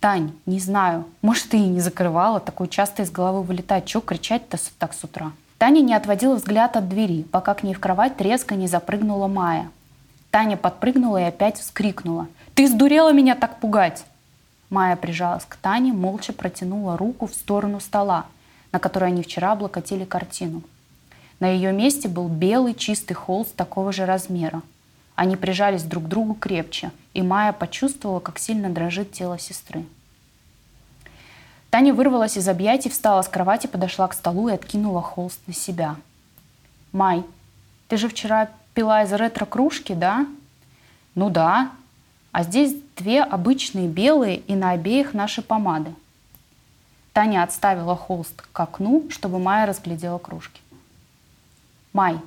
Тань, 0.00 0.32
не 0.46 0.60
знаю. 0.60 1.04
Может, 1.20 1.50
ты 1.50 1.58
и 1.58 1.68
не 1.68 1.80
закрывала. 1.80 2.40
Такое 2.40 2.68
часто 2.68 3.02
из 3.02 3.10
головы 3.10 3.42
вылетает. 3.42 3.84
Чего 3.84 4.00
кричать-то 4.00 4.56
так 4.78 4.94
с 4.94 5.04
утра? 5.04 5.32
Таня 5.64 5.80
не 5.80 5.94
отводила 5.94 6.34
взгляд 6.34 6.76
от 6.76 6.90
двери, 6.90 7.22
пока 7.22 7.54
к 7.54 7.62
ней 7.62 7.72
в 7.72 7.80
кровать 7.80 8.20
резко 8.20 8.54
не 8.54 8.68
запрыгнула 8.68 9.28
Майя. 9.28 9.70
Таня 10.30 10.58
подпрыгнула 10.58 11.22
и 11.22 11.24
опять 11.24 11.58
вскрикнула. 11.58 12.28
«Ты 12.52 12.68
сдурела 12.68 13.14
меня 13.14 13.34
так 13.34 13.60
пугать!» 13.60 14.04
Майя 14.68 14.94
прижалась 14.94 15.46
к 15.48 15.56
Тане, 15.56 15.94
молча 15.94 16.34
протянула 16.34 16.98
руку 16.98 17.26
в 17.26 17.32
сторону 17.32 17.80
стола, 17.80 18.26
на 18.72 18.78
который 18.78 19.08
они 19.08 19.22
вчера 19.22 19.52
облокотили 19.52 20.04
картину. 20.04 20.60
На 21.40 21.48
ее 21.48 21.72
месте 21.72 22.08
был 22.08 22.28
белый 22.28 22.74
чистый 22.74 23.14
холст 23.14 23.56
такого 23.56 23.90
же 23.90 24.04
размера. 24.04 24.60
Они 25.14 25.34
прижались 25.34 25.84
друг 25.84 26.04
к 26.04 26.08
другу 26.08 26.34
крепче, 26.34 26.90
и 27.14 27.22
Майя 27.22 27.54
почувствовала, 27.54 28.20
как 28.20 28.38
сильно 28.38 28.68
дрожит 28.68 29.12
тело 29.12 29.38
сестры. 29.38 29.86
Таня 31.74 31.92
вырвалась 31.92 32.36
из 32.36 32.46
объятий, 32.46 32.88
встала 32.88 33.20
с 33.22 33.28
кровати, 33.28 33.66
подошла 33.66 34.06
к 34.06 34.14
столу 34.14 34.48
и 34.48 34.52
откинула 34.52 35.02
холст 35.02 35.40
на 35.48 35.52
себя. 35.52 35.96
«Май, 36.92 37.24
ты 37.88 37.96
же 37.96 38.08
вчера 38.08 38.48
пила 38.74 39.02
из 39.02 39.12
ретро-кружки, 39.12 39.92
да?» 39.92 40.24
«Ну 41.16 41.30
да. 41.30 41.72
А 42.30 42.44
здесь 42.44 42.76
две 42.94 43.24
обычные 43.24 43.88
белые 43.88 44.36
и 44.36 44.54
на 44.54 44.70
обеих 44.70 45.14
наши 45.14 45.42
помады». 45.42 45.92
Таня 47.12 47.42
отставила 47.42 47.96
холст 47.96 48.40
к 48.40 48.60
окну, 48.60 49.06
чтобы 49.10 49.40
Майя 49.40 49.66
разглядела 49.66 50.18
кружки. 50.18 50.60
«Май, 51.92 52.20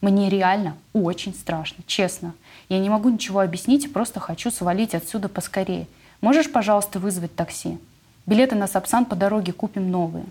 мне 0.00 0.28
реально 0.28 0.76
очень 0.92 1.34
страшно, 1.34 1.84
честно. 1.86 2.34
Я 2.68 2.80
не 2.80 2.90
могу 2.90 3.10
ничего 3.10 3.38
объяснить, 3.38 3.92
просто 3.92 4.18
хочу 4.18 4.50
свалить 4.50 4.96
отсюда 4.96 5.28
поскорее. 5.28 5.86
Можешь, 6.20 6.50
пожалуйста, 6.50 6.98
вызвать 6.98 7.36
такси?» 7.36 7.78
Билеты 8.26 8.54
на 8.54 8.66
Сапсан 8.66 9.04
по 9.04 9.16
дороге 9.16 9.52
купим 9.52 9.90
новые. 9.90 10.26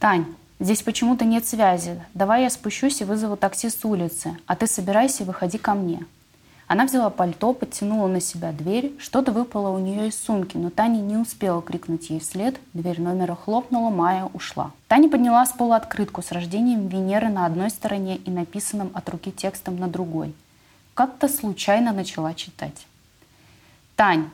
Тань, 0.00 0.26
здесь 0.58 0.82
почему-то 0.82 1.24
нет 1.24 1.46
связи. 1.46 2.02
Давай 2.14 2.42
я 2.42 2.50
спущусь 2.50 3.00
и 3.00 3.04
вызову 3.04 3.36
такси 3.36 3.70
с 3.70 3.84
улицы, 3.84 4.36
а 4.46 4.56
ты 4.56 4.66
собирайся 4.66 5.22
и 5.22 5.26
выходи 5.26 5.58
ко 5.58 5.74
мне. 5.74 6.04
Она 6.66 6.86
взяла 6.86 7.10
пальто, 7.10 7.52
подтянула 7.52 8.08
на 8.08 8.20
себя 8.20 8.50
дверь. 8.50 8.94
Что-то 8.98 9.30
выпало 9.30 9.68
у 9.70 9.78
нее 9.78 10.08
из 10.08 10.18
сумки, 10.18 10.56
но 10.56 10.70
Таня 10.70 11.00
не 11.00 11.16
успела 11.16 11.60
крикнуть 11.60 12.10
ей 12.10 12.18
вслед. 12.18 12.58
Дверь 12.72 13.00
номера 13.00 13.34
хлопнула, 13.34 13.90
Майя 13.90 14.28
ушла. 14.32 14.72
Таня 14.88 15.10
подняла 15.10 15.44
с 15.44 15.52
пола 15.52 15.76
открытку 15.76 16.22
с 16.22 16.32
рождением 16.32 16.88
Венеры 16.88 17.28
на 17.28 17.46
одной 17.46 17.70
стороне 17.70 18.16
и 18.16 18.30
написанным 18.30 18.90
от 18.94 19.08
руки 19.10 19.30
текстом 19.30 19.76
на 19.78 19.86
другой. 19.86 20.34
Как-то 20.94 21.28
случайно 21.28 21.92
начала 21.92 22.32
читать. 22.34 22.86
«Тань, 23.94 24.30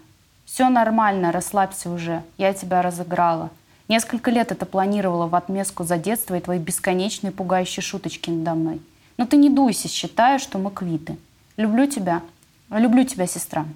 Все 0.48 0.70
нормально, 0.70 1.30
расслабься 1.30 1.90
уже. 1.90 2.22
Я 2.38 2.54
тебя 2.54 2.80
разыграла. 2.80 3.50
Несколько 3.86 4.30
лет 4.30 4.50
это 4.50 4.64
планировала 4.64 5.26
в 5.26 5.34
отместку 5.34 5.84
за 5.84 5.98
детство 5.98 6.36
и 6.36 6.40
твои 6.40 6.58
бесконечные 6.58 7.32
пугающие 7.32 7.82
шуточки 7.82 8.30
надо 8.30 8.54
мной. 8.54 8.80
Но 9.18 9.26
ты 9.26 9.36
не 9.36 9.50
дуйся, 9.50 9.88
считая, 9.88 10.38
что 10.38 10.56
мы 10.56 10.70
квиты. 10.70 11.18
Люблю 11.58 11.86
тебя. 11.86 12.22
Люблю 12.70 13.04
тебя, 13.04 13.26
сестра. 13.26 13.66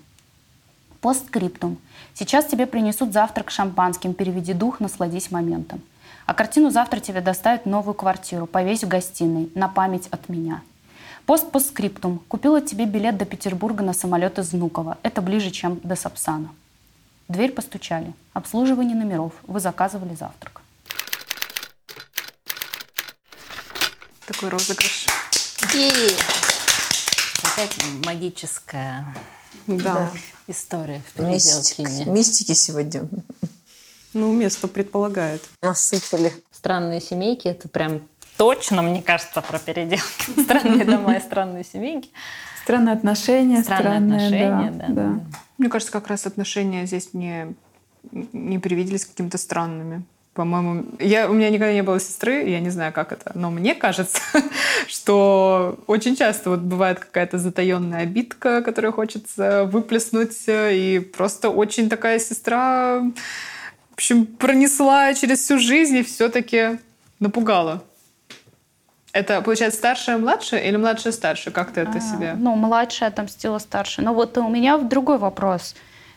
Постскриптум. 1.03 1.77
Сейчас 2.15 2.47
тебе 2.47 2.67
принесут 2.67 3.13
завтрак 3.13 3.51
шампанским. 3.51 4.15
Переведи 4.15 4.55
дух, 4.55 4.81
насладись 4.81 5.31
моментом. 5.31 5.83
А 6.25 6.33
картину 6.33 6.71
завтра 6.71 7.01
тебе 7.01 7.21
доставят 7.21 7.67
новую 7.67 7.95
квартиру. 7.95 8.47
Повесь 8.47 8.83
в 8.83 8.89
гостиной. 8.89 9.53
На 9.55 9.69
память 9.69 10.09
от 10.09 10.31
меня. 10.31 10.63
Пост 11.27 11.51
постскриптум. 11.51 12.23
Купила 12.29 12.63
тебе 12.63 12.87
билет 12.87 13.19
до 13.19 13.27
Петербурга 13.27 13.85
на 13.85 13.93
самолет 13.93 14.39
из 14.39 14.53
Внуково. 14.53 14.97
Это 15.03 15.21
ближе, 15.21 15.51
чем 15.51 15.79
до 15.85 15.97
Сапсана. 15.97 16.49
В 17.33 17.35
дверь 17.35 17.53
постучали. 17.53 18.13
Обслуживание 18.35 18.95
номеров. 18.95 19.33
Вы 19.45 19.59
заказывали 19.59 20.15
завтрак. 20.15 20.61
Такой 24.27 24.51
розыгрыш. 24.51 25.07
И 25.75 26.15
опять 27.43 27.75
магическая 28.05 29.17
Да. 29.67 30.11
история 30.47 31.01
в 31.17 31.21
Мистик-. 31.23 32.07
Мистики 32.07 32.53
сегодня 32.53 33.09
Ну, 34.13 34.31
место 34.35 34.69
предполагает. 34.69 35.43
насыпали. 35.63 36.35
Странные 36.51 37.01
семейки 37.01 37.49
это 37.49 37.67
прям 37.67 38.07
точно, 38.37 38.83
мне 38.83 39.01
кажется, 39.03 39.41
про 39.41 39.59
переделки. 39.59 40.43
Странные 40.43 40.85
дома 40.85 41.15
и 41.17 41.21
странные 41.23 41.65
семейки. 41.65 42.11
Странные 42.65 42.95
отношения, 42.95 43.63
Странные 43.63 44.21
странные, 44.21 44.49
отношения, 44.49 44.71
да, 44.71 44.87
да. 44.89 44.95
да. 44.95 45.21
Мне 45.59 45.69
кажется, 45.69 45.93
как 45.93 46.09
раз 46.09 46.27
отношения 46.27 46.87
здесь 46.87 47.11
мне 47.13 47.55
не 48.11 48.59
привиделись 48.59 49.07
какими-то 49.07 49.39
странными. 49.39 50.05
По-моему, 50.35 50.87
я, 50.99 51.29
у 51.29 51.35
меня 51.35 51.51
никогда 51.51 51.75
не 51.75 51.83
было 51.83 52.01
сестры, 52.01 52.49
я 52.49 52.61
не 52.61 52.71
знаю, 52.71 52.91
как 52.95 53.13
это, 53.13 53.33
но 53.35 53.51
мне 53.51 53.75
кажется, 53.75 54.19
что 54.89 55.79
очень 55.87 56.17
часто 56.17 56.49
вот 56.49 56.61
бывает 56.61 57.01
какая-то 57.01 57.39
затаенная 57.39 58.01
обидка, 58.01 58.63
которую 58.63 58.95
хочется 58.95 59.65
выплеснуть, 59.65 60.45
и 60.49 61.07
просто 61.15 61.51
очень 61.51 61.91
такая 61.91 62.19
сестра, 62.19 63.01
в 63.91 63.95
общем, 63.95 64.25
пронесла 64.25 65.13
через 65.13 65.41
всю 65.41 65.59
жизнь 65.59 65.99
и 65.99 66.03
все-таки 66.03 66.79
напугала. 67.21 67.85
Это, 69.13 69.43
получается, 69.43 69.79
старшая 69.79 70.17
младшая 70.17 70.61
или 70.63 70.77
младшая 70.77 71.13
старшая? 71.13 71.53
Как 71.53 71.73
ты 71.73 71.83
это 71.83 71.99
А, 71.99 72.01
себе? 72.01 72.35
Ну, 72.37 72.57
младшая 72.57 73.11
отомстила 73.11 73.59
старшей. 73.59 74.03
Но 74.05 74.15
вот 74.15 74.37
у 74.39 74.49
меня 74.49 74.79
другой 74.79 75.19
вопрос. 75.19 75.75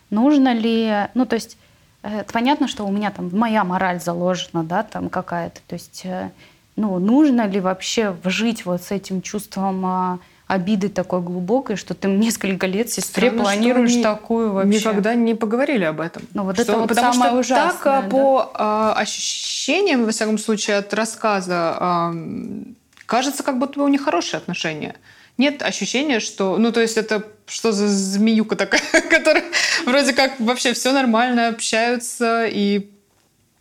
Нужно 0.10 0.54
ли... 0.54 1.08
Ну, 1.14 1.25
то 1.25 1.36
есть, 1.36 1.58
э, 2.04 2.22
это 2.22 2.32
понятно, 2.32 2.70
что 2.70 2.86
у 2.86 2.92
меня 2.92 3.12
там 3.12 3.30
моя 3.34 3.66
мораль 3.66 4.00
заложена, 4.00 4.64
да, 4.64 4.84
там 4.84 5.10
какая-то. 5.10 5.60
То 5.68 5.74
есть, 5.74 6.04
э, 6.06 6.30
ну, 6.78 6.98
нужно 7.00 7.46
ли 7.48 7.60
вообще 7.60 8.16
жить 8.24 8.66
вот 8.66 8.82
с 8.84 8.92
этим 8.92 9.22
чувством 9.22 9.86
а, 9.86 10.20
обиды 10.48 10.90
такой 10.90 11.22
глубокой, 11.22 11.75
что 11.75 11.96
ты 11.96 12.08
несколько 12.08 12.68
лет 12.68 12.90
сестре 12.90 13.30
Странно, 13.30 13.44
что 13.44 13.44
планируешь 13.44 13.94
они 13.94 14.04
такую 14.04 14.52
вообще? 14.54 14.80
Никогда 14.80 15.16
не 15.16 15.36
поговорили 15.36 15.84
об 15.84 16.00
этом. 16.00 16.24
Ну, 16.34 16.44
вот 16.44 16.56
Что- 16.56 16.64
это 16.64 16.78
вот 16.78 16.90
потому 16.90 17.14
самое 17.14 17.44
что 17.44 17.56
так, 17.56 17.66
ужасное, 17.74 17.98
а, 17.98 18.02
да. 18.02 18.10
по 18.10 18.52
а, 18.54 18.94
ощущениям, 18.94 20.06
во 20.06 20.12
всяком 20.12 20.38
случае, 20.38 20.78
от 20.78 20.94
рассказа, 20.94 21.75
ам, 21.80 22.75
кажется, 23.06 23.44
как 23.44 23.60
будто 23.60 23.80
бы 23.80 23.86
у 23.86 23.88
них 23.88 24.04
хорошие 24.04 24.38
отношения. 24.38 24.96
Нет 25.38 25.62
ощущения, 25.62 26.20
что... 26.20 26.58
Ну, 26.58 26.72
то 26.72 26.82
есть 26.82 26.98
это 26.98 27.24
что 27.48 27.72
за 27.72 27.88
змеюка 27.88 28.56
такая, 28.56 28.82
которая 29.10 29.44
вроде 29.86 30.14
как 30.14 30.40
вообще 30.40 30.74
все 30.74 30.92
нормально, 30.92 31.50
общаются 31.50 32.46
и... 32.48 32.92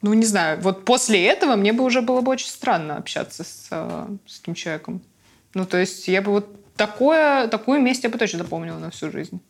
Ну, 0.02 0.12
не 0.12 0.26
знаю. 0.26 0.60
Вот 0.60 0.84
после 0.84 1.26
этого 1.26 1.56
мне 1.56 1.72
бы 1.72 1.82
уже 1.82 2.02
было 2.02 2.20
бы 2.20 2.32
очень 2.32 2.48
странно 2.48 2.96
общаться 2.96 3.42
с, 3.42 3.68
а, 3.70 4.08
с 4.26 4.40
этим 4.40 4.54
человеком. 4.54 5.00
Ну, 5.54 5.64
то 5.64 5.78
есть 5.78 6.08
я 6.08 6.20
бы 6.20 6.30
вот 6.30 6.74
такое, 6.76 7.48
такую 7.48 7.80
месть 7.80 8.04
я 8.04 8.10
бы 8.10 8.18
точно 8.18 8.40
запомнила 8.40 8.78
на 8.78 8.90
всю 8.90 9.10
жизнь. 9.10 9.40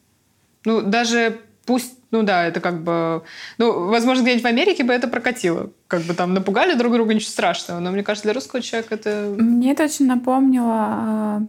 Ну, 0.64 0.80
даже 0.80 1.40
пусть, 1.66 1.98
ну 2.10 2.22
да, 2.22 2.44
это 2.46 2.60
как 2.60 2.82
бы... 2.82 3.22
Ну, 3.58 3.88
возможно, 3.88 4.22
где-нибудь 4.22 4.44
в 4.44 4.46
Америке 4.46 4.84
бы 4.84 4.92
это 4.92 5.08
прокатило. 5.08 5.70
Как 5.86 6.02
бы 6.02 6.14
там 6.14 6.34
напугали 6.34 6.74
друг 6.74 6.92
друга, 6.92 7.14
ничего 7.14 7.30
страшного. 7.30 7.80
Но 7.80 7.90
мне 7.90 8.02
кажется, 8.02 8.26
для 8.26 8.34
русского 8.34 8.62
человека 8.62 8.94
это... 8.94 9.34
Мне 9.38 9.72
это 9.72 9.84
очень 9.84 10.06
напомнило, 10.06 11.40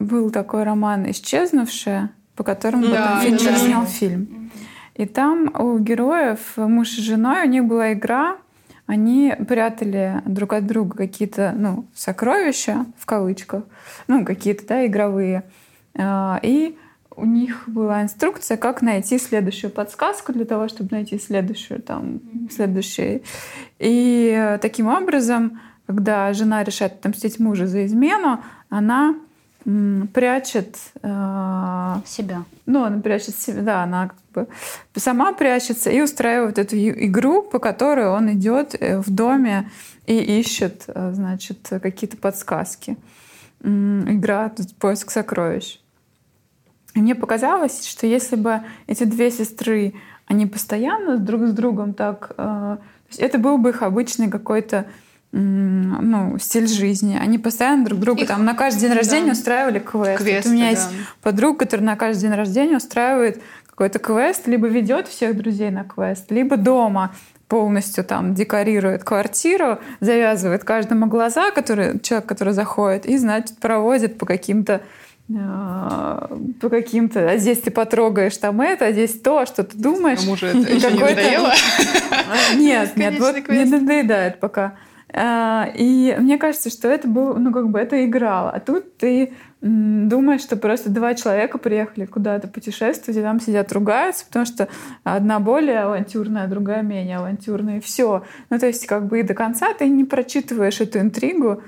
э, 0.00 0.04
был 0.04 0.30
такой 0.30 0.64
роман 0.64 1.10
«Исчезнувшая», 1.10 2.10
по 2.34 2.44
которому 2.44 2.88
Да, 2.88 3.16
потом 3.16 3.20
Финчер 3.20 3.52
да. 3.52 3.58
снял 3.58 3.86
фильм. 3.86 4.50
И 4.94 5.06
там 5.06 5.54
у 5.58 5.78
героев, 5.78 6.56
муж 6.56 6.98
и 6.98 7.02
жена, 7.02 7.42
у 7.44 7.48
них 7.48 7.64
была 7.64 7.92
игра, 7.92 8.38
они 8.86 9.34
прятали 9.48 10.22
друг 10.24 10.52
от 10.52 10.66
друга 10.66 10.96
какие-то, 10.96 11.52
ну, 11.56 11.86
сокровища, 11.94 12.86
в 12.96 13.04
кавычках, 13.04 13.64
ну, 14.06 14.24
какие-то, 14.24 14.66
да, 14.66 14.86
игровые. 14.86 15.42
А, 15.98 16.38
И 16.42 16.78
у 17.16 17.24
них 17.24 17.64
была 17.66 18.02
инструкция, 18.02 18.56
как 18.56 18.82
найти 18.82 19.18
следующую 19.18 19.70
подсказку 19.70 20.32
для 20.32 20.44
того, 20.44 20.68
чтобы 20.68 20.90
найти 20.92 21.18
следующую, 21.18 21.80
там, 21.82 22.20
следующий. 22.50 23.22
И 23.78 24.34
э, 24.36 24.58
таким 24.58 24.88
образом, 24.88 25.60
когда 25.86 26.32
жена 26.32 26.62
решает 26.62 26.94
отомстить 26.94 27.38
мужу 27.38 27.66
за 27.66 27.86
измену, 27.86 28.40
она 28.68 29.14
прячет 30.12 30.76
э, 31.02 31.94
Себя. 32.06 32.44
ну, 32.66 32.84
она 32.84 33.00
прячет 33.00 33.34
себя, 33.34 33.62
да, 33.62 33.82
она 33.82 34.10
как 34.32 34.46
бы 34.46 34.48
сама 34.94 35.32
прячется 35.32 35.90
и 35.90 36.00
устраивает 36.00 36.58
эту 36.58 36.76
игру, 36.76 37.42
по 37.42 37.58
которой 37.58 38.06
он 38.06 38.32
идет 38.32 38.76
э, 38.78 38.98
в 39.00 39.10
доме 39.10 39.68
и 40.06 40.18
ищет, 40.38 40.84
э, 40.86 41.10
значит, 41.12 41.68
какие-то 41.82 42.16
подсказки. 42.16 42.96
Игра 43.60 44.52
поиск 44.78 45.10
сокровищ. 45.10 45.80
И 46.96 47.00
мне 47.00 47.14
показалось, 47.14 47.86
что 47.86 48.06
если 48.06 48.36
бы 48.36 48.62
эти 48.86 49.04
две 49.04 49.30
сестры, 49.30 49.92
они 50.26 50.46
постоянно 50.46 51.18
друг 51.18 51.42
с 51.42 51.52
другом 51.52 51.92
так... 51.92 52.30
э, 52.30 52.34
то 52.36 52.80
есть 53.08 53.20
это 53.20 53.38
был 53.38 53.58
бы 53.58 53.68
их 53.68 53.82
обычный 53.82 54.30
какой-то 54.30 54.86
ну, 55.32 56.38
стиль 56.38 56.66
жизни. 56.66 57.18
Они 57.20 57.36
постоянно 57.38 57.84
друг 57.84 58.00
другу 58.00 58.22
Их- 58.22 58.28
там 58.28 58.46
на 58.46 58.54
каждый 58.54 58.80
день 58.80 58.92
рождения 58.94 59.26
да. 59.26 59.32
устраивали 59.32 59.78
квест. 59.78 60.18
Вот 60.18 60.26
Квесты, 60.26 60.48
у 60.48 60.52
меня 60.54 60.64
да. 60.64 60.70
есть 60.70 60.88
подруга, 61.20 61.58
которая 61.58 61.86
на 61.86 61.96
каждый 61.96 62.22
день 62.22 62.34
рождения 62.34 62.78
устраивает 62.78 63.42
какой-то 63.66 63.98
квест, 63.98 64.46
либо 64.46 64.66
ведет 64.66 65.06
всех 65.06 65.36
друзей 65.36 65.70
на 65.70 65.84
квест, 65.84 66.30
либо 66.30 66.56
дома 66.56 67.14
полностью 67.46 68.04
там 68.04 68.34
декорирует 68.34 69.04
квартиру, 69.04 69.80
завязывает 70.00 70.64
каждому 70.64 71.06
глаза, 71.06 71.50
который, 71.50 72.00
человек, 72.00 72.26
который 72.26 72.54
заходит, 72.54 73.04
и, 73.04 73.18
значит, 73.18 73.58
проводит 73.58 74.16
по 74.16 74.24
каким-то 74.24 74.80
по 75.28 76.68
каким-то, 76.70 77.30
а 77.30 77.36
здесь 77.36 77.60
ты 77.60 77.72
потрогаешь 77.72 78.36
там 78.36 78.60
это, 78.60 78.86
а 78.86 78.92
здесь 78.92 79.20
то, 79.20 79.44
что 79.44 79.64
ты 79.64 79.76
думаешь. 79.76 80.24
Мужу 80.24 80.46
это 80.46 80.58
И 80.58 80.76
еще 80.76 80.92
не 80.92 81.00
надоело? 81.00 81.52
Нет, 82.56 82.96
нет, 82.96 83.18
вот 83.18 83.48
не 83.48 83.64
надоедает 83.64 84.38
пока. 84.38 84.76
А, 85.12 85.68
И 85.74 86.14
мне 86.18 86.38
кажется, 86.38 86.70
что 86.70 86.88
это 86.88 87.08
было, 87.08 87.34
ну, 87.34 87.52
как 87.52 87.70
бы 87.70 87.78
это 87.78 88.04
играло. 88.04 88.50
А 88.50 88.60
тут 88.60 88.96
ты 88.98 89.32
думаешь, 89.60 90.42
что 90.42 90.56
просто 90.56 90.90
два 90.90 91.14
человека 91.14 91.58
приехали 91.58 92.06
куда-то 92.06 92.46
путешествовать, 92.46 93.18
и 93.18 93.22
там 93.22 93.40
сидят, 93.40 93.72
ругаются, 93.72 94.26
потому 94.26 94.46
что 94.46 94.68
одна 95.02 95.40
более 95.40 95.80
авантюрная, 95.80 96.44
а 96.44 96.48
другая 96.48 96.82
менее 96.82 97.16
авантюрная, 97.16 97.78
и 97.78 97.80
все. 97.80 98.24
Ну, 98.50 98.58
то 98.58 98.66
есть, 98.66 98.86
как 98.86 99.06
бы 99.06 99.20
и 99.20 99.22
до 99.22 99.34
конца 99.34 99.72
ты 99.74 99.88
не 99.88 100.04
прочитываешь 100.04 100.80
эту 100.80 101.00
интригу, 101.00 101.62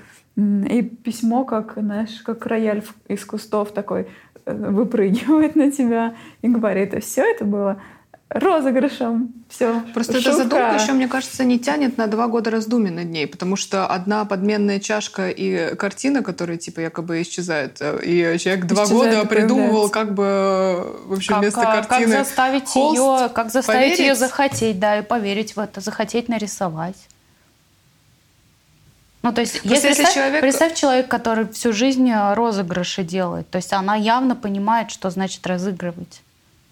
и 0.65 0.81
письмо, 0.81 1.43
как, 1.45 1.73
знаешь, 1.75 2.21
как 2.23 2.45
рояль 2.45 2.83
из 3.07 3.25
кустов 3.25 3.71
такой 3.71 4.07
э, 4.45 4.53
выпрыгивает 4.53 5.55
на 5.55 5.71
тебя 5.71 6.15
и 6.41 6.47
говорит, 6.47 6.93
а 6.93 7.01
все 7.01 7.23
это 7.23 7.45
было 7.45 7.81
розыгрышем. 8.29 9.33
Все. 9.49 9.81
Просто 9.93 10.19
эта 10.19 10.33
задумка 10.33 10.77
еще, 10.79 10.91
мне 10.93 11.07
кажется, 11.07 11.43
не 11.43 11.57
тянет 11.59 11.97
на 11.97 12.05
два 12.05 12.27
года 12.27 12.51
раздумий 12.51 12.91
над 12.91 13.07
ней, 13.07 13.25
потому 13.25 13.55
что 13.55 13.87
одна 13.87 14.23
подменная 14.25 14.79
чашка 14.79 15.29
и 15.29 15.75
картина, 15.75 16.21
которая 16.21 16.57
типа 16.57 16.81
якобы 16.81 17.21
исчезает, 17.23 17.77
э, 17.81 17.99
и 18.03 18.37
человек 18.37 18.65
два 18.65 18.83
Исчезает 18.83 19.15
года 19.15 19.27
придумывал 19.27 19.89
как 19.89 20.13
бы 20.13 20.95
вообще 21.05 21.29
Как, 21.29 21.41
вместо 21.41 21.61
а, 21.61 21.75
как 21.77 21.87
картины 21.87 22.17
заставить 22.17 22.67
холст, 22.67 22.99
ее, 22.99 23.29
как 23.33 23.51
заставить 23.51 23.97
ее 23.97 24.13
поверить. 24.13 24.19
захотеть, 24.19 24.79
да, 24.79 24.99
и 24.99 25.01
поверить 25.01 25.55
в 25.55 25.59
это, 25.59 25.81
захотеть 25.81 26.29
нарисовать. 26.29 27.08
Ну, 29.21 29.33
то 29.33 29.41
есть, 29.41 29.61
Просто 29.61 29.69
если 29.69 29.87
если 29.89 30.03
представь, 30.03 30.15
человек- 30.15 30.41
представь 30.41 30.73
человек, 30.75 31.07
который 31.09 31.47
всю 31.49 31.73
жизнь 31.73 32.09
э, 32.09 32.33
розыгрыши 32.35 33.03
делает, 33.03 33.49
то 33.49 33.57
есть 33.57 33.73
она 33.73 33.95
явно 33.95 34.35
понимает, 34.35 34.91
что 34.91 35.09
значит 35.09 35.45
разыгрывать. 35.45 36.21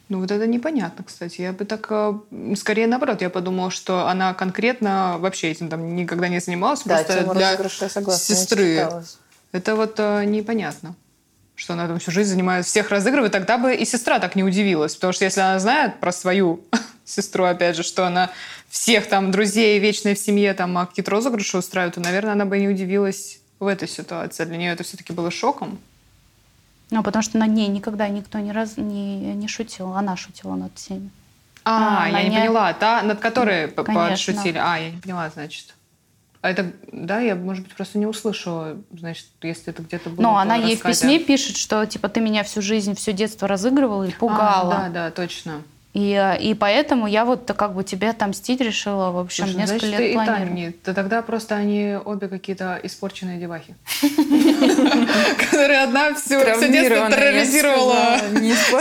Ну 0.09 0.21
вот 0.21 0.31
это 0.31 0.47
непонятно, 0.47 1.03
кстати. 1.03 1.41
Я 1.41 1.51
бы 1.51 1.65
так 1.65 1.85
э, 1.89 2.13
скорее 2.55 2.87
наоборот, 2.87 3.21
я 3.21 3.29
подумала, 3.29 3.69
что 3.69 4.07
она 4.07 4.33
конкретно 4.33 5.17
вообще 5.19 5.51
этим 5.51 5.67
там 5.67 5.95
никогда 5.97 6.29
не 6.29 6.39
занималась, 6.39 6.83
Да, 6.85 7.03
просто 7.03 7.33
для 7.33 7.57
согласна, 7.89 8.35
сестры. 8.35 8.87
Это 9.51 9.75
вот 9.75 9.95
э, 9.99 10.23
непонятно. 10.23 10.95
что 11.55 11.73
она 11.73 11.87
там 11.87 11.99
всю 11.99 12.11
жизнь 12.11 12.29
занимает, 12.29 12.65
всех 12.65 12.89
разыгрывает, 12.91 13.33
тогда 13.33 13.57
бы 13.57 13.75
и 13.75 13.83
сестра 13.83 14.19
так 14.19 14.35
не 14.35 14.43
удивилась. 14.43 14.95
Потому 14.95 15.11
что 15.11 15.25
если 15.25 15.41
она 15.41 15.59
знает 15.59 15.99
про 15.99 16.13
свою 16.13 16.61
сестру, 17.07 17.45
опять 17.45 17.75
же, 17.75 17.83
что 17.83 18.05
она 18.05 18.31
всех 18.69 19.07
там 19.07 19.31
друзей 19.31 19.79
вечной 19.79 20.13
в 20.15 20.19
семье 20.19 20.53
там 20.53 20.77
а 20.77 20.85
какие-то 20.85 21.11
розыгрыши 21.11 21.57
устраивает, 21.57 21.95
то, 21.95 22.01
наверное, 22.01 22.33
она 22.33 22.45
бы 22.45 22.59
не 22.59 22.67
удивилась 22.67 23.39
в 23.59 23.65
этой 23.67 23.87
ситуации. 23.87 24.45
Для 24.45 24.57
нее 24.57 24.71
это 24.73 24.83
все-таки 24.83 25.13
было 25.13 25.31
шоком. 25.31 25.79
Ну, 26.89 27.03
потому 27.03 27.23
что 27.23 27.37
на 27.37 27.47
ней 27.47 27.67
никогда 27.67 28.07
никто 28.07 28.39
не, 28.39 28.51
раз, 28.51 28.77
не, 28.77 29.33
не 29.33 29.47
шутил. 29.47 29.93
Она 29.93 30.15
шутила 30.15 30.55
над 30.55 30.71
всеми. 30.75 31.09
А, 31.65 32.03
А, 32.05 32.09
я 32.09 32.23
не 32.23 32.29
не- 32.29 32.37
поняла. 32.37 32.71
Та, 32.73 33.01
над 33.01 33.19
которой 33.19 33.67
Конечно. 33.67 34.09
подшутили. 34.09 34.57
А, 34.57 34.77
я 34.77 34.91
не 34.91 35.01
поняла, 35.01 35.29
значит. 35.29 35.75
А 36.41 36.51
это, 36.51 36.71
да, 36.91 37.19
я, 37.19 37.35
может 37.35 37.63
быть, 37.63 37.75
просто 37.75 37.97
не 37.97 38.05
услышала, 38.05 38.77
значит, 38.97 39.25
если 39.41 39.73
это 39.73 39.81
где-то 39.81 40.09
было. 40.09 40.21
Но 40.21 40.33
по 40.35 40.41
она 40.41 40.55
ей 40.55 40.77
в 40.77 40.81
письме 40.81 41.19
пишет, 41.19 41.57
что 41.57 41.85
типа 41.85 42.07
ты 42.09 42.21
меня 42.21 42.43
всю 42.43 42.61
жизнь, 42.61 42.95
все 42.95 43.11
детство 43.11 43.47
разыгрывала 43.47 44.03
и 44.03 44.11
пугала. 44.11 44.75
А, 44.75 44.83
да, 44.83 44.89
да, 44.89 45.11
точно. 45.11 45.63
И, 45.97 46.13
э, 46.13 46.39
и 46.39 46.53
поэтому 46.53 47.07
я 47.07 47.25
вот 47.25 47.51
как 47.57 47.73
бы 47.73 47.83
тебе 47.83 48.11
отомстить 48.11 48.61
решила, 48.61 49.09
в 49.09 49.17
общем, 49.17 49.45
Слушай, 49.45 49.57
несколько 49.57 49.87
значит, 49.87 49.99
лет 49.99 50.11
и 50.11 50.13
там 50.13 50.25
планировала. 50.25 50.55
не- 50.55 50.71
то 50.71 50.93
тогда 50.93 51.21
просто 51.23 51.55
они 51.55 51.97
обе 52.05 52.27
какие-то 52.27 52.79
испорченные 52.83 53.39
девахи. 53.39 53.73
Которые 55.39 55.81
одна 55.81 56.13
все 56.13 56.37
детство 56.69 57.09
терроризировала 57.09 58.19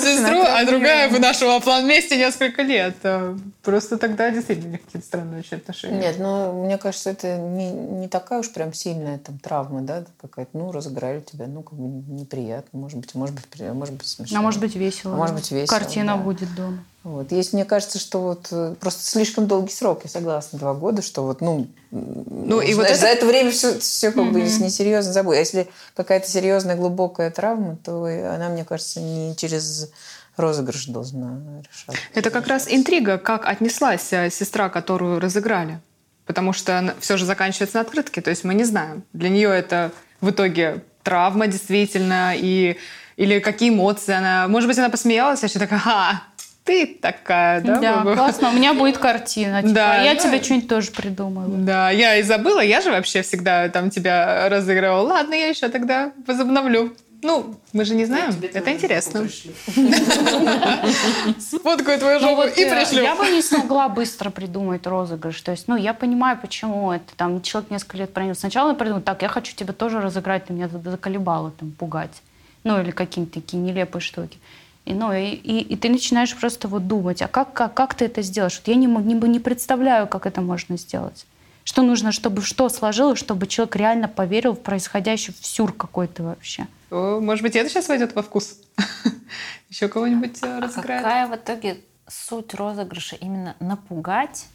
сестру, 0.03 0.43
а 0.43 0.63
другая 0.67 1.09
вынашивала 1.09 1.61
план 1.61 1.85
вместе 1.85 2.19
несколько 2.19 2.61
лет. 2.61 2.97
А 3.05 3.35
Просто 3.63 3.97
тогда 3.97 4.31
действительно 4.31 4.77
какие-то 4.77 5.07
странные 5.07 5.41
очень 5.41 5.57
отношения. 5.57 5.99
Нет, 5.99 6.17
ну, 6.19 6.65
мне 6.65 6.77
кажется, 6.77 7.11
это 7.11 7.39
не, 7.39 7.73
не 7.73 8.09
такая 8.09 8.41
уж 8.41 8.53
прям 8.53 8.75
сильная 8.75 9.19
там 9.19 9.39
травма, 9.39 9.81
да, 9.81 10.05
какая-то, 10.21 10.51
ну, 10.53 10.71
разыграли 10.71 11.21
тебя, 11.21 11.47
ну, 11.47 11.63
как 11.63 11.79
бы 11.79 12.13
неприятно, 12.13 12.79
может 12.79 12.99
быть, 12.99 13.15
может 13.15 13.35
быть, 13.35 13.61
может 13.73 13.95
быть 13.95 14.07
смешно. 14.07 14.39
А 14.39 14.43
может 14.43 14.61
быть 14.61 14.77
весело. 14.77 15.15
А 15.15 15.17
может 15.17 15.35
быть, 15.35 15.51
весело, 15.51 15.79
Картина 15.79 16.17
да. 16.17 16.23
будет 16.23 16.55
дома. 16.55 16.79
Вот. 17.07 17.31
Есть, 17.31 17.53
мне 17.53 17.65
кажется, 17.65 18.01
что 18.01 18.21
вот 18.21 18.49
э, 18.51 18.75
просто 18.81 19.05
слишком 19.05 19.47
долгий 19.47 19.73
срок, 19.73 20.01
я 20.03 20.11
согласна, 20.11 20.59
два 20.59 20.75
года, 20.75 21.03
что 21.03 21.23
вот, 21.23 21.41
ну, 21.41 21.69
ну 21.93 22.61
и 22.61 22.75
вот 22.75 22.87
это- 22.87 22.97
за 22.99 23.07
это 23.07 23.27
время 23.27 23.53
все, 23.53 23.79
все 23.79 24.11
как 24.11 24.33
бы 24.33 24.41
несерьезно 24.41 25.13
забудет. 25.13 25.37
А 25.37 25.41
если 25.41 25.69
какая-то 25.95 26.29
серьезная 26.29 26.75
глубокая 26.75 27.31
травма, 27.31 27.77
то 27.77 28.07
она, 28.07 28.49
мне 28.49 28.65
кажется, 28.65 29.01
не 29.01 29.37
через 29.37 29.89
розыгрыш 30.37 30.87
должна 30.87 31.39
решаться. 31.61 32.03
Это 32.13 32.31
как 32.31 32.49
раз 32.49 32.67
интрига, 32.69 33.19
как 33.19 33.47
отнеслась 33.47 34.13
э, 34.13 34.29
сестра, 34.29 34.69
которую 34.69 35.21
разыграли. 35.21 35.79
Потому 36.27 36.53
что 36.53 36.93
все 36.99 37.17
же 37.17 37.25
заканчивается 37.25 37.77
на 37.77 37.83
открытке, 37.83 38.21
то 38.21 38.31
есть 38.31 38.43
мы 38.43 38.53
не 38.55 38.65
знаем. 38.65 39.05
Для 39.13 39.29
нее 39.29 39.49
это 39.49 39.93
в 40.21 40.31
итоге 40.31 40.83
травма 41.05 41.47
действительно, 41.47 42.33
и, 42.37 42.79
или 43.17 43.39
какие 43.39 43.69
эмоции 43.69 44.13
она... 44.13 44.49
Может 44.49 44.69
быть, 44.69 44.77
она 44.77 44.89
посмеялась, 44.89 45.45
а 45.45 45.47
еще 45.47 45.61
такая, 45.61 45.79
ха, 45.79 46.23
ты 46.67 46.87
такая, 47.01 47.61
да? 47.63 47.79
Да, 47.79 47.97
Баба?» 47.99 48.15
классно. 48.17 48.51
У 48.51 48.53
меня 48.53 48.75
будет 48.75 48.99
картина. 48.99 49.63
Типа, 49.63 49.75
Да, 49.75 50.01
а 50.01 50.03
я 50.05 50.15
да. 50.15 50.21
тебе 50.21 50.43
что-нибудь 50.43 50.69
тоже 50.69 50.91
придумаю. 50.91 51.49
Да, 51.49 51.91
я 51.91 52.17
и 52.17 52.23
забыла, 52.23 52.61
я 52.61 52.81
же 52.83 52.91
вообще 52.91 53.23
всегда 53.23 53.69
там 53.69 53.89
тебя 53.91 54.49
разыгрывала. 54.51 55.07
Ладно, 55.09 55.35
я 55.35 55.47
еще 55.47 55.69
тогда 55.69 56.13
возобновлю. 56.27 56.93
Ну, 57.23 57.57
мы 57.73 57.85
же 57.85 57.95
не 57.95 58.05
знаем, 58.05 58.31
это 58.53 58.73
интересно. 58.73 59.27
Сфоткаю 61.39 61.99
твою 61.99 62.21
Ну 62.21 62.29
жопу 62.29 62.43
и 62.43 62.63
э, 62.63 62.75
пришлю. 62.75 63.03
Я 63.03 63.15
бы 63.15 63.27
не 63.31 63.43
смогла 63.43 63.89
быстро 63.89 64.31
придумать 64.31 64.87
розыгрыш. 64.87 65.41
То 65.41 65.53
есть, 65.53 65.67
ну, 65.69 65.77
я 65.77 65.95
понимаю, 65.95 66.39
почему 66.41 66.93
это. 66.93 67.17
Там 67.17 67.41
человек 67.43 67.71
несколько 67.71 67.97
лет 67.97 68.13
пронял. 68.13 68.35
Сначала 68.35 68.69
я 68.71 68.75
придумал, 68.75 69.01
так, 69.01 69.23
я 69.23 69.29
хочу 69.29 69.55
тебя 69.57 69.73
тоже 69.73 70.01
разыграть, 70.01 70.47
ты 70.47 70.53
меня 70.53 70.69
заколебала 70.69 71.51
там 71.53 71.71
пугать. 71.73 72.23
Ну, 72.65 72.81
или 72.81 72.91
какие-то 72.91 73.41
такие 73.41 73.63
нелепые 73.63 74.03
штуки. 74.03 74.39
И, 74.87 74.95
ну, 74.95 75.12
и, 75.12 75.31
и, 75.31 75.61
и 75.61 75.76
ты 75.76 75.88
начинаешь 75.90 76.35
просто 76.37 76.69
вот 76.69 76.87
думать, 76.87 77.21
а 77.21 77.26
как, 77.28 77.52
как, 77.52 77.75
как 77.75 77.95
ты 77.95 78.04
это 78.04 78.23
сделаешь? 78.23 78.56
Вот 78.65 78.69
я 78.69 78.76
не, 78.76 78.87
не, 78.87 79.15
не 79.15 79.41
представляю, 79.41 80.06
как 80.06 80.26
это 80.26 80.41
можно 80.41 80.78
сделать. 80.78 81.26
Что 81.65 81.82
нужно, 81.82 82.13
чтобы 82.13 82.41
что 82.43 82.69
сложилось, 82.69 83.19
чтобы 83.19 83.49
человек 83.49 83.75
реально 83.75 84.06
поверил 84.06 84.52
в 84.52 84.61
происходящее, 84.63 85.34
в 85.39 85.45
сюр 85.45 85.73
какой-то 85.73 86.23
вообще. 86.23 86.69
О, 86.93 87.19
Может 87.21 87.43
быть, 87.43 87.56
это 87.56 87.69
сейчас 87.69 87.89
войдет 87.89 88.15
во 88.15 88.23
вкус? 88.23 88.58
Еще 89.71 89.89
кого-нибудь 89.89 90.39
э, 90.43 90.47
А 90.47 90.61
разыграет? 90.61 91.02
какая 91.02 91.26
в 91.26 91.34
итоге 91.34 91.80
суть 92.06 92.54
розыгрыша? 92.54 93.17
Именно 93.17 93.56
напугать? 93.58 94.47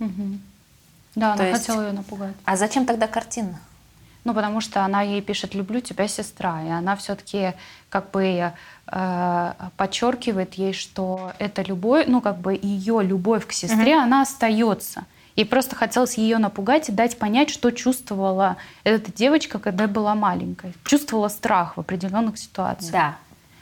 Да, 1.16 1.36
То 1.36 1.42
она 1.44 1.48
есть- 1.50 1.60
хотела 1.68 1.88
ее 1.88 1.92
напугать. 1.92 2.34
А 2.46 2.56
зачем 2.56 2.86
тогда 2.86 3.08
картина? 3.08 3.60
Ну, 4.24 4.34
потому 4.34 4.62
что 4.62 4.86
она 4.86 5.02
ей 5.02 5.22
пишет 5.22 5.56
«люблю 5.56 5.82
тебя, 5.82 6.08
сестра», 6.08 6.62
и 6.64 6.70
она 6.70 6.96
все-таки 6.96 7.54
как 7.90 8.12
бы 8.12 8.54
э, 8.88 9.54
подчеркивает 9.78 10.54
ей, 10.56 10.74
что 10.74 11.32
эта 11.40 11.64
любовь, 11.64 12.06
ну, 12.08 12.22
как 12.22 12.38
бы 12.38 12.54
ее 12.62 13.02
любовь 13.04 13.48
к 13.48 13.52
сестре, 13.52 13.96
она 13.98 14.22
остается. 14.22 15.06
Ей 15.36 15.46
просто 15.46 15.76
хотелось 15.76 16.18
ее 16.18 16.38
напугать 16.38 16.90
и 16.90 16.92
дать 16.92 17.18
понять, 17.18 17.50
что 17.50 17.72
чувствовала 17.72 18.58
эта 18.84 19.12
девочка, 19.12 19.60
когда 19.60 19.88
была 19.88 20.14
маленькой. 20.14 20.74
Чувствовала 20.84 21.30
страх 21.30 21.78
в 21.78 21.80
определенных 21.80 22.38
ситуациях. 22.38 22.92
Да. 22.92 23.16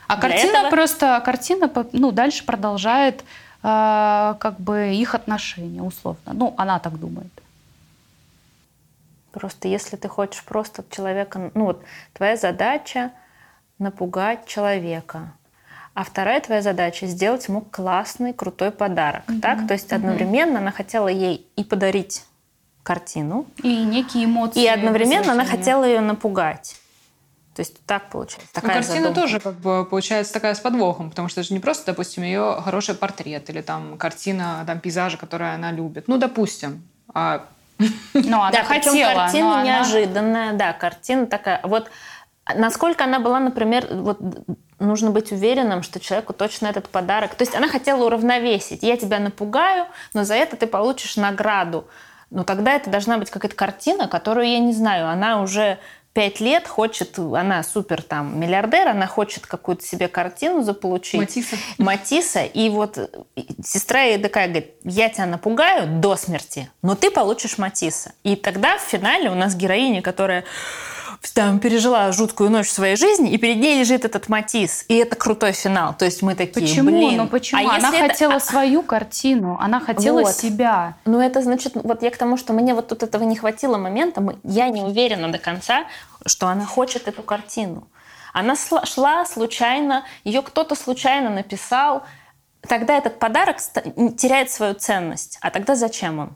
А 0.07 0.17
Для 0.17 0.29
картина 0.29 0.57
этого- 0.57 0.69
просто, 0.71 1.21
картина, 1.23 1.71
ну, 1.93 2.11
дальше 2.11 2.43
продолжает 2.43 3.23
э, 3.61 4.35
как 4.39 4.59
бы 4.59 4.93
их 4.95 5.13
отношения, 5.15 5.83
условно. 5.83 6.33
Ну, 6.33 6.53
она 6.57 6.79
так 6.79 6.99
думает. 6.99 7.31
Просто 9.31 9.67
если 9.67 9.95
ты 9.95 10.07
хочешь 10.07 10.43
просто 10.43 10.83
человека... 10.89 11.51
Ну 11.53 11.65
вот 11.65 11.83
твоя 12.13 12.35
задача 12.37 13.11
напугать 13.77 14.45
человека. 14.45 15.33
А 15.93 16.03
вторая 16.03 16.39
твоя 16.41 16.61
задача 16.61 17.07
сделать 17.07 17.47
ему 17.47 17.61
классный, 17.61 18.33
крутой 18.33 18.71
подарок. 18.71 19.23
Так? 19.41 19.67
То 19.67 19.73
есть 19.73 19.91
одновременно 19.91 20.59
она 20.59 20.71
хотела 20.71 21.07
ей 21.07 21.47
и 21.55 21.63
подарить 21.63 22.23
картину, 22.83 23.45
И 23.61 23.83
некие 23.83 24.25
эмоции. 24.25 24.63
и 24.63 24.67
одновременно 24.67 25.33
она 25.33 25.45
хотела 25.45 25.83
ее 25.83 25.99
напугать. 25.99 26.75
То 27.53 27.61
есть 27.61 27.85
так 27.85 28.09
получается. 28.09 28.49
Ну, 28.55 28.61
Такая 28.61 28.75
картина 28.77 29.07
задумка. 29.09 29.21
тоже 29.21 29.39
как 29.41 29.55
бы 29.55 29.85
получается 29.85 30.31
такая 30.31 30.53
с 30.55 30.59
подвохом, 30.59 31.09
потому 31.09 31.27
что 31.27 31.41
это 31.41 31.49
же 31.49 31.53
не 31.53 31.59
просто, 31.59 31.87
допустим, 31.87 32.23
ее 32.23 32.61
хороший 32.63 32.95
портрет 32.95 33.49
или 33.49 33.61
там 33.61 33.97
картина 33.97 34.63
там 34.65 34.79
пейзажа, 34.79 35.17
который 35.17 35.53
она 35.53 35.71
любит. 35.71 36.07
Ну, 36.07 36.17
допустим. 36.17 36.87
А 37.13 37.45
Ну, 38.13 38.41
она 38.41 38.51
да, 38.51 38.63
хотела, 38.63 39.13
картина 39.13 39.47
но 39.47 39.53
она- 39.53 39.63
неожиданная, 39.63 40.53
да, 40.53 40.73
картина 40.73 41.25
такая. 41.27 41.61
Вот 41.63 41.89
насколько 42.55 43.03
она 43.05 43.19
была, 43.19 43.39
например, 43.39 43.87
вот 43.89 44.19
нужно 44.79 45.11
быть 45.11 45.31
уверенным, 45.31 45.83
что 45.83 45.99
человеку 45.99 46.33
точно 46.33 46.67
этот 46.67 46.89
подарок. 46.89 47.35
То 47.35 47.43
есть 47.43 47.55
она 47.55 47.67
хотела 47.67 48.05
уравновесить. 48.05 48.83
Я 48.83 48.97
тебя 48.97 49.19
напугаю, 49.19 49.87
но 50.13 50.23
за 50.23 50.35
это 50.35 50.55
ты 50.55 50.67
получишь 50.67 51.17
награду. 51.17 51.87
Но 52.31 52.43
тогда 52.43 52.73
это 52.73 52.89
должна 52.89 53.17
быть 53.17 53.29
какая-то 53.29 53.55
картина, 53.55 54.07
которую 54.07 54.47
я 54.47 54.59
не 54.59 54.73
знаю. 54.73 55.07
Она 55.09 55.41
уже 55.41 55.79
пять 56.19 56.41
лет 56.41 56.67
хочет, 56.67 57.17
она 57.17 57.63
супер 57.63 58.01
там 58.01 58.37
миллиардер, 58.37 58.89
она 58.89 59.07
хочет 59.07 59.45
какую-то 59.45 59.85
себе 59.85 60.09
картину 60.09 60.63
заполучить. 60.63 61.17
Матисса. 61.17 61.55
Матисса. 61.77 62.43
И 62.43 62.69
вот 62.69 62.97
сестра 63.63 64.01
ей 64.01 64.17
такая 64.17 64.49
говорит, 64.49 64.73
я 64.83 65.07
тебя 65.07 65.27
напугаю 65.27 66.01
до 66.01 66.17
смерти, 66.17 66.69
но 66.81 66.95
ты 66.95 67.09
получишь 67.09 67.57
Матисса. 67.57 68.11
И 68.23 68.35
тогда 68.35 68.77
в 68.77 68.81
финале 68.81 69.29
у 69.29 69.33
нас 69.33 69.55
героиня, 69.55 70.01
которая 70.01 70.43
там 71.33 71.59
пережила 71.59 72.11
жуткую 72.11 72.49
ночь 72.49 72.67
в 72.67 72.71
своей 72.71 72.95
жизни, 72.95 73.31
и 73.31 73.37
перед 73.37 73.57
ней 73.57 73.79
лежит 73.79 74.05
этот 74.05 74.29
Матисс. 74.29 74.85
И 74.87 74.95
это 74.95 75.15
крутой 75.15 75.51
финал. 75.51 75.93
То 75.93 76.05
есть 76.05 76.21
мы 76.21 76.33
такие, 76.35 76.65
Почему? 76.67 76.89
блин. 76.91 77.17
Ну 77.17 77.27
почему? 77.27 77.61
а 77.67 77.75
она 77.75 77.87
если 77.89 77.99
это- 77.99 78.07
хотела 78.09 78.35
а- 78.35 78.39
свою 78.39 78.83
картину, 78.83 79.57
она 79.59 79.79
хотела 79.79 80.21
Вот. 80.21 80.33
себя. 80.35 80.95
ну, 81.05 81.19
это 81.19 81.41
значит, 81.41 81.73
вот 81.75 82.01
я 82.03 82.11
к 82.11 82.17
тому, 82.17 82.37
что 82.37 82.53
мне 82.53 82.73
вот 82.73 82.87
тут 82.87 83.03
этого 83.03 83.23
не 83.23 83.35
хватило 83.35 83.77
момента, 83.77 84.23
я 84.43 84.69
не 84.69 84.81
уверена 84.81 85.31
до 85.31 85.37
конца, 85.39 85.85
что 86.25 86.47
она 86.47 86.65
хочет 86.65 87.07
эту 87.07 87.21
картину. 87.21 87.87
Она 88.33 88.55
шла 88.85 89.25
случайно, 89.25 90.03
ее 90.23 90.41
кто-то 90.41 90.75
случайно 90.75 91.29
написал, 91.29 92.03
тогда 92.61 92.97
этот 92.97 93.19
подарок 93.19 93.57
теряет 94.17 94.51
свою 94.51 94.73
ценность. 94.75 95.37
А 95.41 95.49
тогда 95.49 95.75
зачем 95.75 96.19
он? 96.19 96.29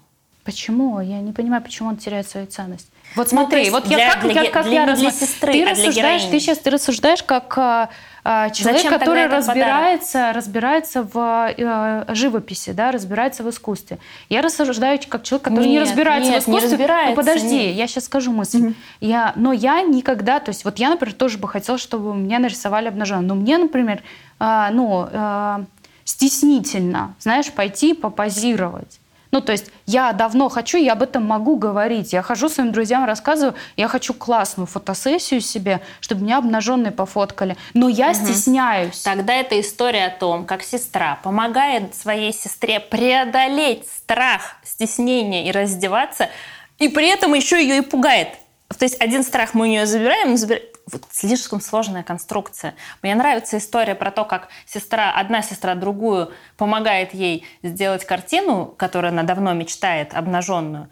Почему? 0.44 1.00
Я 1.00 1.22
не 1.22 1.32
понимаю, 1.32 1.62
почему 1.62 1.90
он 1.90 1.98
теряет 1.98 2.30
свою 2.30 2.48
ценность. 2.48 2.88
Вот 3.16 3.32
Ну, 3.32 3.38
смотри, 3.38 3.60
есть 3.60 3.72
вот 3.72 3.84
для- 3.86 3.98
я 3.98 4.14
как, 4.14 4.24
для 4.24 4.42
я, 4.44 4.52
как 4.52 4.66
для- 4.66 4.74
я 4.82 4.86
не 4.88 4.94
для 4.96 5.12
сестры, 5.12 5.54
ты 5.54 5.64
а 5.64 5.72
рассуждаешь, 5.72 6.24
ты 6.24 6.40
сейчас 6.40 6.58
ты 6.58 6.70
рассуждаешь 6.70 7.24
как 7.24 7.58
а, 7.58 7.90
а, 8.24 8.50
человек, 8.50 8.84
Зачем 8.84 9.00
который 9.00 9.28
разбирается, 9.28 10.32
разбирается 10.34 11.04
в 11.04 11.54
э, 11.58 12.06
живописи, 12.14 12.72
да, 12.72 12.92
разбирается 12.92 13.44
в 13.44 13.50
искусстве. 13.50 14.00
Я 14.30 14.42
рассуждаю 14.42 15.00
как 15.08 15.24
человек, 15.24 15.44
который 15.44 15.66
не 15.68 15.74
Нет, 15.74 15.84
разбирается 15.88 16.32
нет, 16.32 16.44
в 16.44 16.48
не 16.48 16.54
искусстве. 16.58 16.72
разбирается, 16.72 17.10
ну, 17.10 17.16
подожди, 17.16 17.68
нет. 17.68 17.76
я 17.76 17.88
сейчас 17.88 18.06
скажу 18.06 18.32
мысль. 18.32 18.74
Я, 19.02 19.34
но 19.36 19.52
я 19.54 19.82
никогда, 19.82 20.40
то 20.40 20.50
есть 20.50 20.64
вот 20.66 20.80
я, 20.80 20.90
например, 20.90 21.14
тоже 21.14 21.38
бы 21.38 21.48
хотела, 21.48 21.78
чтобы 21.78 22.16
меня 22.16 22.40
нарисовали 22.40 22.88
обнаженным. 22.88 23.28
Но 23.28 23.36
мне, 23.36 23.58
например, 23.58 24.02
а, 24.40 24.70
ну, 24.72 25.08
а, 25.12 25.64
стеснительно, 26.06 27.14
знаешь, 27.20 27.52
пойти 27.52 27.94
попозировать. 27.94 29.00
Ну, 29.34 29.42
то 29.42 29.52
есть 29.52 29.72
я 29.88 30.14
давно 30.14 30.48
хочу, 30.48 30.78
я 30.78 30.94
об 30.94 31.02
этом 31.02 31.26
могу 31.26 31.56
говорить. 31.58 32.14
Я 32.14 32.22
хожу 32.22 32.50
своим 32.50 32.72
друзьям, 32.72 33.04
рассказываю, 33.06 33.56
я 33.76 33.88
хочу 33.88 34.14
классную 34.14 34.68
фотосессию 34.68 35.42
себе, 35.42 35.82
чтобы 36.02 36.22
меня 36.22 36.38
обнаженные 36.38 36.92
пофоткали. 36.92 37.58
Но 37.74 37.90
я 37.90 38.12
угу. 38.12 38.14
стесняюсь. 38.14 39.00
Тогда 39.02 39.34
это 39.34 39.60
история 39.60 40.06
о 40.06 40.10
том, 40.12 40.46
как 40.46 40.62
сестра 40.62 41.20
помогает 41.24 41.96
своей 41.96 42.32
сестре 42.32 42.80
преодолеть 42.80 43.88
страх, 43.88 44.58
стеснение 44.64 45.48
и 45.48 45.52
раздеваться, 45.52 46.30
и 46.78 46.88
при 46.88 47.10
этом 47.10 47.34
еще 47.34 47.60
ее 47.60 47.78
и 47.78 47.82
пугает. 47.82 48.30
То 48.70 48.86
есть 48.86 49.00
один 49.00 49.24
страх 49.24 49.54
мы 49.54 49.68
у 49.68 49.70
нее 49.70 49.86
забираем, 49.86 50.36
забираем 50.36 50.64
вот 50.92 51.04
слишком 51.12 51.62
сложная 51.62 52.04
конструкция. 52.04 52.76
Мне 53.02 53.16
нравится 53.16 53.58
история 53.58 53.96
про 53.96 54.12
то, 54.12 54.26
как 54.26 54.50
сестра, 54.66 55.12
одна 55.12 55.42
сестра 55.42 55.76
другую 55.76 56.32
помогает 56.58 57.14
ей 57.14 57.46
сделать 57.62 58.06
картину, 58.06 58.74
которую 58.78 59.10
она 59.12 59.24
давно 59.24 59.54
мечтает, 59.54 60.14
обнаженную. 60.14 60.90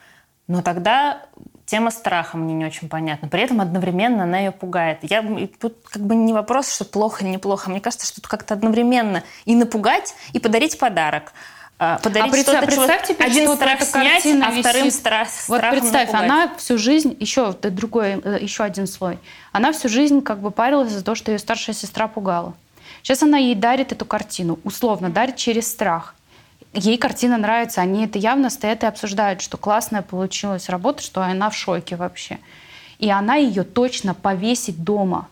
Но 0.48 0.62
тогда 0.62 1.24
тема 1.66 1.92
страха 1.92 2.38
мне 2.38 2.54
не 2.54 2.66
очень 2.66 2.90
понятна. 2.90 3.28
При 3.28 3.42
этом 3.42 3.62
одновременно 3.62 4.24
она 4.24 4.40
ее 4.40 4.52
пугает. 4.52 5.00
Я, 5.04 5.24
тут 5.60 5.78
как 5.90 6.02
бы 6.02 6.16
не 6.16 6.34
вопрос, 6.34 6.74
что 6.74 6.84
плохо 6.84 7.24
или 7.24 7.32
неплохо. 7.32 7.70
Мне 7.70 7.80
кажется, 7.80 8.08
что 8.08 8.18
тут 8.18 8.28
как-то 8.28 8.54
одновременно 8.54 9.24
и 9.46 9.56
напугать, 9.56 10.14
и 10.34 10.40
подарить 10.40 10.78
подарок. 10.78 11.34
А, 11.84 11.98
подарить 11.98 12.28
а 12.28 12.32
представь, 12.32 12.66
представь 12.68 13.08
теперь, 13.08 13.26
один 13.26 13.48
что 13.48 13.56
страх 13.56 13.82
снять, 13.82 14.24
а 14.28 14.52
вторым 14.52 14.92
страх, 14.92 15.28
Вот 15.48 15.62
представь, 15.62 16.12
напугать. 16.12 16.14
она 16.14 16.54
всю 16.60 16.78
жизнь, 16.78 17.18
еще 17.20 17.54
другой, 17.54 18.22
э, 18.24 18.38
еще 18.40 18.64
один 18.64 18.86
слой, 18.86 19.18
она 19.52 19.72
всю 19.72 19.90
жизнь 19.90 20.22
как 20.22 20.42
бы 20.42 20.52
парилась 20.52 20.92
за 20.92 21.04
то, 21.04 21.16
что 21.16 21.32
ее 21.32 21.40
старшая 21.40 21.76
сестра 21.76 22.08
пугала. 22.08 22.54
Сейчас 23.02 23.24
она 23.24 23.40
ей 23.40 23.56
дарит 23.56 23.92
эту 23.92 24.06
картину, 24.06 24.60
условно 24.64 25.10
дарит 25.10 25.38
через 25.38 25.72
страх. 25.72 26.14
Ей 26.74 27.00
картина 27.00 27.38
нравится, 27.38 27.82
они 27.82 28.06
это 28.06 28.20
явно 28.20 28.52
стоят 28.52 28.84
и 28.84 28.86
обсуждают, 28.86 29.42
что 29.42 29.58
классная 29.58 30.04
получилась 30.04 30.70
работа, 30.70 31.02
что 31.02 31.24
она 31.24 31.50
в 31.50 31.56
шоке 31.56 31.96
вообще. 31.96 32.38
И 33.00 33.10
она 33.10 33.38
ее 33.38 33.64
точно 33.64 34.14
повесит 34.14 34.84
дома. 34.84 35.30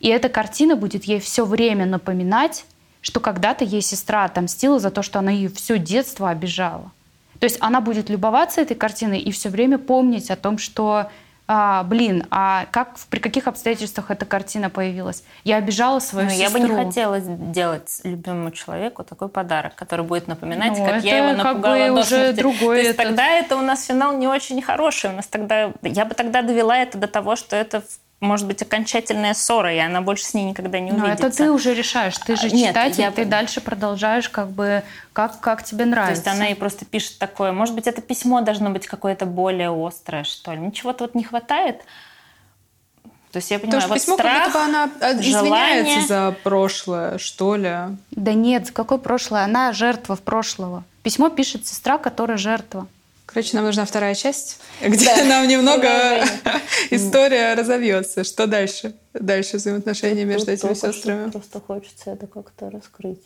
И 0.00 0.08
эта 0.08 0.30
картина 0.30 0.74
будет 0.74 1.04
ей 1.04 1.20
все 1.20 1.44
время 1.44 1.84
напоминать, 1.84 2.64
что 3.02 3.20
когда-то 3.20 3.64
ей 3.64 3.82
сестра 3.82 4.24
отомстила 4.24 4.78
за 4.78 4.90
то, 4.90 5.02
что 5.02 5.18
она 5.18 5.30
ее 5.30 5.50
все 5.50 5.78
детство 5.78 6.30
обижала. 6.30 6.90
То 7.38 7.44
есть 7.44 7.58
она 7.60 7.80
будет 7.80 8.08
любоваться 8.08 8.60
этой 8.60 8.76
картиной 8.76 9.18
и 9.18 9.30
все 9.32 9.50
время 9.50 9.76
помнить 9.76 10.30
о 10.30 10.36
том, 10.36 10.56
что 10.56 11.10
а, 11.48 11.82
блин, 11.82 12.24
а 12.30 12.66
как, 12.70 12.94
при 13.10 13.18
каких 13.18 13.48
обстоятельствах 13.48 14.10
эта 14.10 14.24
картина 14.24 14.70
появилась? 14.70 15.24
Я 15.42 15.56
обижала 15.56 15.98
свою 15.98 16.28
ну, 16.28 16.34
сестру. 16.34 16.44
Я 16.44 16.50
бы 16.50 16.60
не 16.60 16.84
хотела 16.84 17.20
делать 17.20 18.00
любимому 18.04 18.52
человеку 18.52 19.02
такой 19.02 19.28
подарок, 19.28 19.74
который 19.74 20.06
будет 20.06 20.28
напоминать, 20.28 20.78
ну, 20.78 20.86
как 20.86 21.02
я 21.02 21.18
его 21.18 21.42
напугала 21.42 21.76
как 21.76 21.92
бы 21.94 22.00
уже 22.00 22.32
другой 22.32 22.76
То 22.76 22.82
есть 22.82 22.90
этот... 22.90 23.06
тогда 23.06 23.28
это 23.28 23.56
у 23.56 23.60
нас 23.60 23.84
финал 23.84 24.16
не 24.16 24.28
очень 24.28 24.62
хороший. 24.62 25.10
У 25.10 25.14
нас 25.14 25.26
тогда 25.26 25.72
я 25.82 26.04
бы 26.04 26.14
тогда 26.14 26.42
довела 26.42 26.78
это 26.78 26.96
до 26.96 27.08
того, 27.08 27.34
что 27.34 27.56
это 27.56 27.82
может 28.22 28.46
быть 28.46 28.62
окончательная 28.62 29.34
ссора, 29.34 29.74
и 29.74 29.78
она 29.78 30.00
больше 30.00 30.24
с 30.24 30.32
ней 30.32 30.44
никогда 30.44 30.78
не 30.78 30.92
увидится. 30.92 31.22
Но 31.22 31.28
это 31.28 31.36
ты 31.36 31.50
уже 31.50 31.74
решаешь. 31.74 32.16
Ты 32.18 32.36
же 32.36 32.50
Нет, 32.50 32.68
читатель, 32.68 33.02
я... 33.02 33.10
ты 33.10 33.24
дальше 33.24 33.60
продолжаешь 33.60 34.28
как 34.28 34.48
бы 34.50 34.82
как, 35.12 35.40
как 35.40 35.64
тебе 35.64 35.84
нравится. 35.84 36.22
То 36.22 36.30
есть 36.30 36.40
она 36.40 36.48
ей 36.48 36.54
просто 36.54 36.84
пишет 36.84 37.18
такое. 37.18 37.52
Может 37.52 37.74
быть, 37.74 37.86
это 37.86 38.00
письмо 38.00 38.40
должно 38.40 38.70
быть 38.70 38.86
какое-то 38.86 39.26
более 39.26 39.70
острое, 39.70 40.24
что 40.24 40.52
ли. 40.52 40.60
Ничего-то 40.60 41.04
вот 41.04 41.14
не 41.14 41.24
хватает. 41.24 41.82
То 43.32 43.38
есть 43.38 43.50
я 43.50 43.58
понимаю, 43.58 43.82
Потому 43.82 43.98
что 44.00 44.10
вот 44.10 44.14
письмо, 44.14 44.14
страх, 44.14 44.52
как 44.52 44.52
будто 44.52 44.58
бы 44.58 45.08
она 45.08 45.22
желание... 45.22 45.80
извиняется 45.82 46.08
за 46.08 46.36
прошлое, 46.44 47.18
что 47.18 47.56
ли. 47.56 47.76
Да 48.10 48.34
нет, 48.34 48.70
какое 48.70 48.98
прошлое? 48.98 49.44
Она 49.44 49.72
жертва 49.72 50.16
в 50.16 50.20
прошлого. 50.20 50.84
Письмо 51.02 51.28
пишет 51.28 51.66
сестра, 51.66 51.98
которая 51.98 52.36
жертва. 52.36 52.86
Короче, 53.32 53.56
нам 53.56 53.64
нужна 53.64 53.86
вторая 53.86 54.14
часть, 54.14 54.58
где 54.80 55.06
да. 55.06 55.24
нам 55.24 55.48
немного 55.48 55.88
история 56.90 57.54
разовьется. 57.54 58.24
Что 58.24 58.46
дальше? 58.46 58.94
Дальше 59.14 59.56
взаимоотношения 59.56 60.24
между 60.24 60.50
этими 60.50 60.74
сестрами. 60.74 61.30
Просто 61.30 61.60
хочется 61.60 62.10
это 62.10 62.26
как-то 62.26 62.70
раскрыть. 62.70 63.22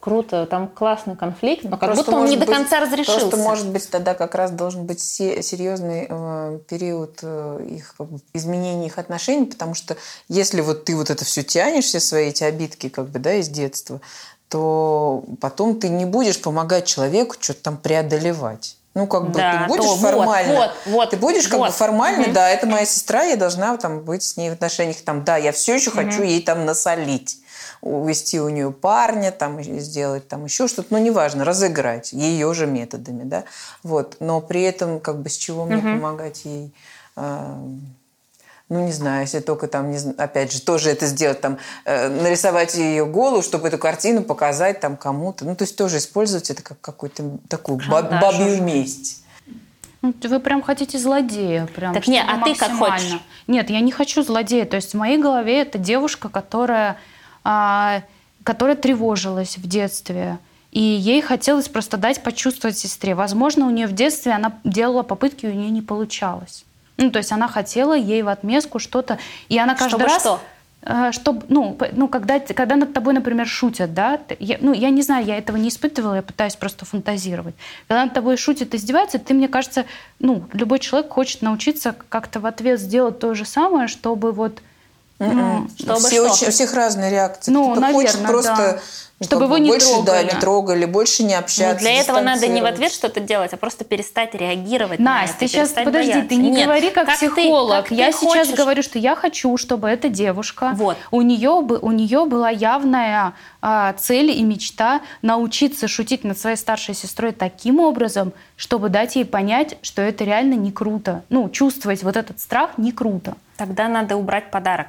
Круто, 0.00 0.46
там 0.46 0.68
классный 0.68 1.16
конфликт, 1.16 1.64
но 1.64 1.76
как 1.76 1.92
просто 1.92 2.12
будто 2.12 2.22
он 2.22 2.28
не 2.28 2.36
до 2.36 2.46
конца 2.46 2.78
разрешился. 2.78 3.20
Просто, 3.20 3.36
может 3.38 3.68
быть, 3.68 3.90
тогда 3.90 4.14
как 4.14 4.34
раз 4.36 4.52
должен 4.52 4.84
быть 4.84 5.00
серьезный 5.00 6.06
э, 6.08 6.60
период 6.68 7.18
э, 7.22 7.66
их 7.68 7.94
как 7.98 8.08
бы, 8.08 8.20
изменения 8.32 8.86
их 8.86 8.98
отношений, 8.98 9.46
потому 9.46 9.74
что 9.74 9.96
если 10.28 10.60
вот 10.60 10.84
ты 10.84 10.94
вот 10.94 11.10
это 11.10 11.24
все 11.24 11.42
тянешь, 11.42 11.86
все 11.86 11.98
свои 11.98 12.28
эти 12.28 12.44
обидки 12.44 12.88
как 12.88 13.08
бы, 13.08 13.18
да, 13.18 13.34
из 13.34 13.48
детства, 13.48 14.00
то 14.48 15.24
потом 15.40 15.80
ты 15.80 15.88
не 15.88 16.04
будешь 16.04 16.40
помогать 16.40 16.86
человеку 16.86 17.34
что-то 17.38 17.64
там 17.64 17.76
преодолевать. 17.76 18.77
Ну, 18.98 19.06
как 19.06 19.30
бы 19.30 19.38
да, 19.38 19.62
ты 19.62 19.68
будешь 19.68 19.84
то, 19.84 19.96
формально. 19.96 20.54
Вот, 20.54 20.70
вот, 20.86 21.10
ты 21.10 21.16
будешь 21.16 21.46
как 21.46 21.60
вот. 21.60 21.68
бы 21.68 21.72
формально, 21.72 22.24
угу. 22.24 22.32
да, 22.32 22.48
это 22.50 22.66
моя 22.66 22.84
сестра, 22.84 23.22
я 23.22 23.36
должна 23.36 23.76
там 23.76 24.00
быть 24.00 24.24
с 24.24 24.36
ней 24.36 24.50
в 24.50 24.54
отношениях. 24.54 24.96
Там, 25.04 25.22
да, 25.22 25.36
я 25.36 25.52
все 25.52 25.76
еще 25.76 25.90
угу. 25.90 25.98
хочу 25.98 26.24
ей 26.24 26.42
там 26.42 26.64
насолить 26.64 27.38
увести 27.80 28.40
у 28.40 28.48
нее 28.48 28.72
парня, 28.72 29.30
там, 29.30 29.62
сделать 29.62 30.26
там 30.26 30.46
еще 30.46 30.66
что-то, 30.66 30.88
ну, 30.90 30.98
неважно, 30.98 31.44
разыграть 31.44 32.12
ее 32.12 32.52
же 32.52 32.66
методами, 32.66 33.22
да, 33.22 33.44
вот, 33.84 34.16
но 34.18 34.40
при 34.40 34.62
этом, 34.62 34.98
как 34.98 35.22
бы, 35.22 35.30
с 35.30 35.36
чего 35.36 35.64
мне 35.64 35.76
угу. 35.76 35.86
помогать 35.86 36.44
ей 36.44 36.74
э, 37.14 37.56
ну, 38.68 38.84
не 38.84 38.92
знаю, 38.92 39.22
если 39.22 39.40
только 39.40 39.66
там, 39.66 39.90
не, 39.90 39.98
опять 40.18 40.52
же, 40.52 40.60
тоже 40.60 40.90
это 40.90 41.06
сделать, 41.06 41.40
там, 41.40 41.58
э, 41.86 42.08
нарисовать 42.08 42.74
ее 42.74 43.06
голову, 43.06 43.42
чтобы 43.42 43.68
эту 43.68 43.78
картину 43.78 44.22
показать 44.22 44.80
там 44.80 44.96
кому-то. 44.96 45.46
Ну, 45.46 45.56
то 45.56 45.64
есть 45.64 45.76
тоже 45.76 45.98
использовать 45.98 46.50
это 46.50 46.62
как 46.62 46.80
какую-то 46.80 47.38
такую 47.48 47.80
баб, 47.88 48.10
бабью 48.20 48.62
месть. 48.62 49.24
Ну, 50.02 50.14
вы 50.22 50.38
прям 50.38 50.62
хотите 50.62 50.98
злодея. 50.98 51.66
Прям, 51.74 51.94
так 51.94 52.06
нет, 52.06 52.26
а 52.28 52.44
ты 52.44 52.54
как 52.54 52.72
хочешь? 52.72 53.18
Нет, 53.46 53.70
я 53.70 53.80
не 53.80 53.90
хочу 53.90 54.22
злодея. 54.22 54.66
То 54.66 54.76
есть 54.76 54.92
в 54.92 54.96
моей 54.96 55.18
голове 55.18 55.62
это 55.62 55.78
девушка, 55.78 56.28
которая, 56.28 56.98
а, 57.44 58.02
которая 58.44 58.76
тревожилась 58.76 59.56
в 59.56 59.66
детстве. 59.66 60.38
И 60.70 60.80
ей 60.80 61.22
хотелось 61.22 61.68
просто 61.68 61.96
дать 61.96 62.22
почувствовать 62.22 62.76
сестре. 62.76 63.14
Возможно, 63.14 63.66
у 63.66 63.70
нее 63.70 63.86
в 63.86 63.92
детстве 63.92 64.32
она 64.32 64.58
делала 64.62 65.02
попытки, 65.02 65.46
у 65.46 65.52
нее 65.52 65.70
не 65.70 65.82
получалось. 65.82 66.64
Ну, 66.98 67.10
то 67.10 67.18
есть 67.18 67.32
она 67.32 67.48
хотела 67.48 67.96
ей 67.96 68.22
в 68.22 68.28
отместку 68.28 68.78
что-то. 68.78 69.18
И 69.48 69.58
она 69.58 69.74
каждый 69.74 69.90
Чтобы 69.90 70.04
раз... 70.04 70.20
что? 70.20 70.40
Э, 70.82 71.10
чтобы, 71.12 71.44
ну, 71.48 71.78
ну 71.92 72.08
когда, 72.08 72.40
когда 72.40 72.76
над 72.76 72.92
тобой, 72.92 73.14
например, 73.14 73.46
шутят, 73.46 73.94
да, 73.94 74.20
я, 74.38 74.58
ну, 74.60 74.72
я 74.72 74.90
не 74.90 75.02
знаю, 75.02 75.24
я 75.24 75.38
этого 75.38 75.56
не 75.56 75.68
испытывала, 75.68 76.14
я 76.14 76.22
пытаюсь 76.22 76.56
просто 76.56 76.84
фантазировать. 76.84 77.54
Когда 77.86 78.04
над 78.04 78.14
тобой 78.14 78.36
шутят, 78.36 78.74
издеваются, 78.74 79.18
ты, 79.18 79.32
мне 79.32 79.48
кажется, 79.48 79.86
ну, 80.18 80.44
любой 80.52 80.80
человек 80.80 81.10
хочет 81.10 81.42
научиться 81.42 81.94
как-то 82.08 82.40
в 82.40 82.46
ответ 82.46 82.80
сделать 82.80 83.18
то 83.18 83.34
же 83.34 83.44
самое, 83.44 83.88
чтобы 83.88 84.32
вот... 84.32 84.60
Ну, 85.20 85.68
чтобы 85.76 85.98
Все 85.98 86.24
что? 86.24 86.32
Очень, 86.32 86.48
у 86.48 86.50
всех 86.50 86.74
разные 86.74 87.10
реакции. 87.10 87.50
Ну, 87.50 87.64
Кто-то 87.64 87.80
наверное, 87.80 88.06
хочет 88.06 88.26
просто 88.26 88.56
да 88.56 88.80
чтобы 89.24 89.46
его 89.46 89.58
не 89.58 89.70
больше, 89.70 89.88
трогали. 89.88 90.26
Да, 90.26 90.34
не 90.34 90.40
трогали, 90.40 90.84
больше 90.84 91.24
не 91.24 91.34
общаться. 91.34 91.74
Ну, 91.74 91.80
для 91.80 92.00
этого 92.00 92.20
надо 92.20 92.46
не 92.46 92.62
в 92.62 92.64
ответ 92.64 92.92
что-то 92.92 93.18
делать, 93.18 93.52
а 93.52 93.56
просто 93.56 93.84
перестать 93.84 94.34
реагировать. 94.34 95.00
Настя, 95.00 95.32
на 95.32 95.38
ты 95.40 95.48
сейчас 95.48 95.70
подожди, 95.70 96.12
бояться. 96.12 96.28
ты 96.28 96.36
не 96.36 96.50
Нет, 96.50 96.66
говори 96.66 96.90
как, 96.90 97.06
как 97.06 97.16
психолог. 97.16 97.84
Ты, 97.84 97.90
как 97.90 97.98
я 97.98 98.12
ты 98.12 98.18
сейчас 98.18 98.46
хочешь. 98.46 98.54
говорю, 98.56 98.82
что 98.82 98.98
я 98.98 99.16
хочу, 99.16 99.56
чтобы 99.56 99.88
эта 99.88 100.08
девушка, 100.08 100.72
вот. 100.74 100.96
у 101.10 101.22
нее 101.22 101.60
бы 101.62 101.78
у 101.78 101.90
нее 101.90 102.26
была 102.26 102.50
явная 102.50 103.34
а, 103.60 103.92
цель 103.94 104.30
и 104.30 104.42
мечта 104.42 105.00
научиться 105.22 105.88
шутить 105.88 106.22
над 106.22 106.38
своей 106.38 106.56
старшей 106.56 106.94
сестрой 106.94 107.32
таким 107.32 107.80
образом, 107.80 108.32
чтобы 108.56 108.88
дать 108.88 109.16
ей 109.16 109.24
понять, 109.24 109.78
что 109.82 110.00
это 110.00 110.22
реально 110.22 110.54
не 110.54 110.70
круто. 110.70 111.24
Ну, 111.28 111.48
чувствовать 111.50 112.04
вот 112.04 112.16
этот 112.16 112.38
страх 112.38 112.78
не 112.78 112.92
круто. 112.92 113.34
Тогда 113.56 113.88
надо 113.88 114.16
убрать 114.16 114.52
подарок, 114.52 114.88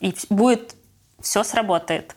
и 0.00 0.12
будет 0.30 0.74
все 1.20 1.44
сработает. 1.44 2.16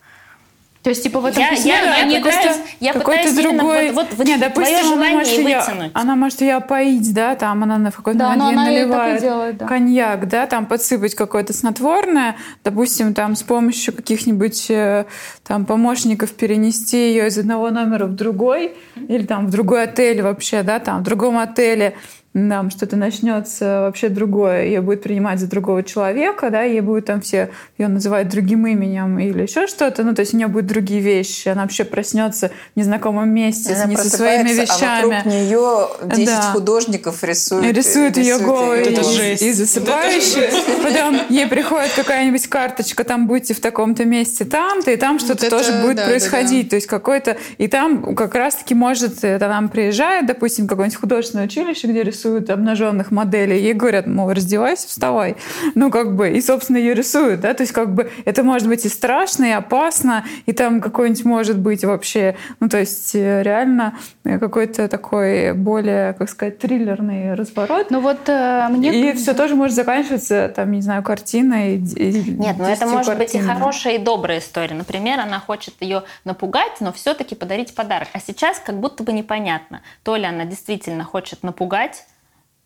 То 0.86 0.90
есть, 0.90 1.02
типа, 1.02 1.18
в 1.18 1.24
этом 1.24 1.42
я, 1.42 1.50
письме 1.50 1.72
я, 1.72 1.96
я 2.06 2.20
пытаюсь, 2.22 2.56
я 2.78 2.92
пытаюсь 2.92 3.34
другой... 3.34 3.90
вот, 3.90 4.06
вот, 4.12 4.24
Нет, 4.24 4.38
допустим, 4.38 4.78
твое 4.78 4.84
желание 4.84 5.08
она 5.08 5.18
может, 5.18 5.32
ее, 5.32 5.58
вытянуть. 5.58 5.90
она 5.94 6.14
может 6.14 6.40
ее 6.42 6.54
опоить, 6.54 7.12
да, 7.12 7.34
там 7.34 7.64
она 7.64 7.90
в 7.90 7.96
какой-то 7.96 8.20
Да, 8.20 8.36
момент 8.36 8.56
наливает 8.56 9.20
делает, 9.20 9.56
да. 9.56 9.66
коньяк, 9.66 10.28
да, 10.28 10.46
там 10.46 10.64
подсыпать 10.64 11.16
какое-то 11.16 11.52
снотворное, 11.52 12.36
допустим, 12.62 13.14
там 13.14 13.34
с 13.34 13.42
помощью 13.42 13.94
каких-нибудь 13.94 14.70
э, 14.70 15.06
там 15.42 15.66
помощников 15.66 16.30
перенести 16.30 17.08
ее 17.08 17.26
из 17.26 17.36
одного 17.36 17.70
номера 17.70 18.06
в 18.06 18.14
другой, 18.14 18.76
или 19.08 19.26
там 19.26 19.48
в 19.48 19.50
другой 19.50 19.82
отель 19.82 20.22
вообще, 20.22 20.62
да, 20.62 20.78
там 20.78 21.00
в 21.00 21.02
другом 21.02 21.36
отеле 21.38 21.96
там 22.36 22.70
что-то 22.70 22.96
начнется 22.96 23.80
вообще 23.82 24.10
другое, 24.10 24.64
ее 24.64 24.82
будет 24.82 25.02
принимать 25.02 25.40
за 25.40 25.46
другого 25.46 25.82
человека, 25.82 26.50
да, 26.50 26.62
ей 26.62 26.80
будет 26.80 27.06
там 27.06 27.22
все 27.22 27.50
ее 27.78 27.88
называть 27.88 28.28
другим 28.28 28.66
именем 28.66 29.18
или 29.18 29.42
еще 29.42 29.66
что-то, 29.66 30.02
ну, 30.02 30.14
то 30.14 30.20
есть 30.20 30.34
у 30.34 30.36
нее 30.36 30.46
будут 30.48 30.66
другие 30.66 31.00
вещи, 31.00 31.48
она 31.48 31.62
вообще 31.62 31.84
проснется 31.84 32.50
в 32.74 32.78
незнакомом 32.78 33.30
месте, 33.30 33.72
Она 33.74 33.86
не 33.86 33.96
со 33.96 34.10
своими 34.10 34.48
просыпается, 34.48 34.74
А 34.74 34.76
вещами. 34.76 35.14
вокруг 35.14 35.32
нее 35.32 35.88
10 36.16 36.26
Да. 36.26 36.42
художников 36.52 37.24
рисуют. 37.24 37.64
И 37.64 37.72
рисует 37.72 38.16
ее 38.18 38.38
голой 38.38 38.80
Это 38.80 39.00
и, 39.00 39.04
жесть. 39.04 39.42
и 39.42 39.52
засыпающей. 39.52 40.82
Потом 40.82 41.18
ей 41.30 41.46
приходит 41.46 41.92
какая-нибудь 41.96 42.46
карточка, 42.48 43.04
там 43.04 43.26
будьте 43.26 43.54
в 43.54 43.60
таком-то 43.60 44.04
месте, 44.04 44.44
там-то, 44.44 44.90
и 44.90 44.96
там 44.96 45.18
что-то 45.18 45.48
тоже 45.48 45.72
будет 45.82 45.96
да, 45.96 46.02
да, 46.02 46.08
происходить. 46.10 46.68
То 46.68 46.76
есть 46.76 46.86
какой-то... 46.86 47.38
И 47.56 47.66
там 47.68 48.14
как 48.14 48.34
раз-таки 48.34 48.74
может... 48.74 49.24
Это 49.24 49.48
нам 49.48 49.70
приезжает, 49.70 50.26
допустим, 50.26 50.66
какое-нибудь 50.66 50.98
художественное 51.00 51.46
училище, 51.46 51.86
где 51.86 52.02
рисуют 52.02 52.25
обнаженных 52.34 53.10
моделей. 53.10 53.60
Ей 53.60 53.72
говорят, 53.74 54.06
мол, 54.06 54.32
раздевайся, 54.32 54.88
вставай. 54.88 55.36
Ну, 55.74 55.90
как 55.90 56.14
бы... 56.16 56.30
И, 56.30 56.40
собственно, 56.40 56.76
ее 56.78 56.94
рисуют, 56.94 57.40
да? 57.40 57.54
То 57.54 57.62
есть 57.62 57.72
как 57.72 57.94
бы 57.94 58.10
это 58.24 58.42
может 58.42 58.68
быть 58.68 58.84
и 58.84 58.88
страшно, 58.88 59.44
и 59.44 59.50
опасно, 59.50 60.24
и 60.46 60.52
там 60.52 60.80
какой-нибудь 60.80 61.24
может 61.24 61.58
быть 61.58 61.84
вообще... 61.84 62.36
Ну, 62.60 62.68
то 62.68 62.78
есть 62.78 63.14
э, 63.14 63.42
реально 63.42 63.98
э, 64.24 64.38
какой-то 64.38 64.88
такой 64.88 65.52
более, 65.52 66.12
как 66.14 66.28
сказать, 66.30 66.58
триллерный 66.58 67.34
разворот. 67.34 67.90
Ну 67.90 68.00
вот 68.00 68.28
э, 68.28 68.66
мне... 68.70 69.10
И 69.10 69.12
все 69.14 69.34
тоже 69.34 69.54
может 69.54 69.74
заканчиваться, 69.76 70.52
там, 70.54 70.70
не 70.72 70.80
знаю, 70.82 71.02
картиной. 71.02 71.76
и- 71.76 72.30
Нет, 72.38 72.56
ну 72.58 72.64
это 72.64 72.80
10 72.84 72.92
может 72.92 73.18
быть 73.18 73.30
и 73.30 73.38
картинами. 73.38 73.58
хорошая, 73.58 73.94
и 73.94 73.98
добрая 73.98 74.38
история. 74.38 74.74
Например, 74.74 75.20
она 75.20 75.40
хочет 75.40 75.74
ее 75.80 76.02
напугать, 76.24 76.80
но 76.80 76.92
все-таки 76.92 77.34
подарить 77.34 77.74
подарок. 77.74 78.08
А 78.12 78.20
сейчас 78.20 78.58
как 78.64 78.78
будто 78.80 79.02
бы 79.02 79.12
непонятно, 79.12 79.82
то 80.02 80.16
ли 80.16 80.24
она 80.24 80.44
действительно 80.44 81.04
хочет 81.04 81.42
напугать, 81.42 82.04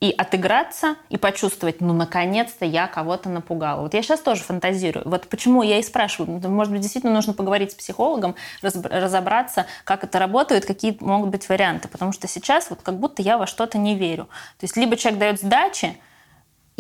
и 0.01 0.15
отыграться, 0.17 0.97
и 1.11 1.19
почувствовать, 1.19 1.83
ну, 1.83 1.93
наконец-то 1.93 2.65
я 2.65 2.87
кого-то 2.87 3.29
напугала. 3.29 3.83
Вот 3.83 3.93
я 3.93 4.03
сейчас 4.03 4.21
тоже 4.21 4.43
фантазирую. 4.43 5.07
Вот 5.07 5.29
почему 5.29 5.63
я 5.63 5.79
и 5.79 5.83
спрашиваю. 5.83 6.41
Ну, 6.43 6.49
Может 6.49 6.73
быть, 6.73 6.81
действительно 6.81 7.13
нужно 7.13 7.35
поговорить 7.35 7.73
с 7.73 7.75
психологом, 7.75 8.35
разобраться, 8.63 9.67
как 9.85 10.03
это 10.03 10.19
работает, 10.19 10.65
какие 10.65 10.97
могут 11.01 11.29
быть 11.29 11.47
варианты. 11.51 11.89
Потому 11.89 12.13
что 12.13 12.29
сейчас 12.29 12.71
вот 12.71 12.81
как 12.83 12.99
будто 12.99 13.21
я 13.21 13.37
во 13.37 13.47
что-то 13.47 13.77
не 13.77 13.95
верю. 13.95 14.25
То 14.59 14.65
есть 14.65 14.77
либо 14.79 14.97
человек 14.97 15.21
дает 15.21 15.41
сдачи, 15.41 15.99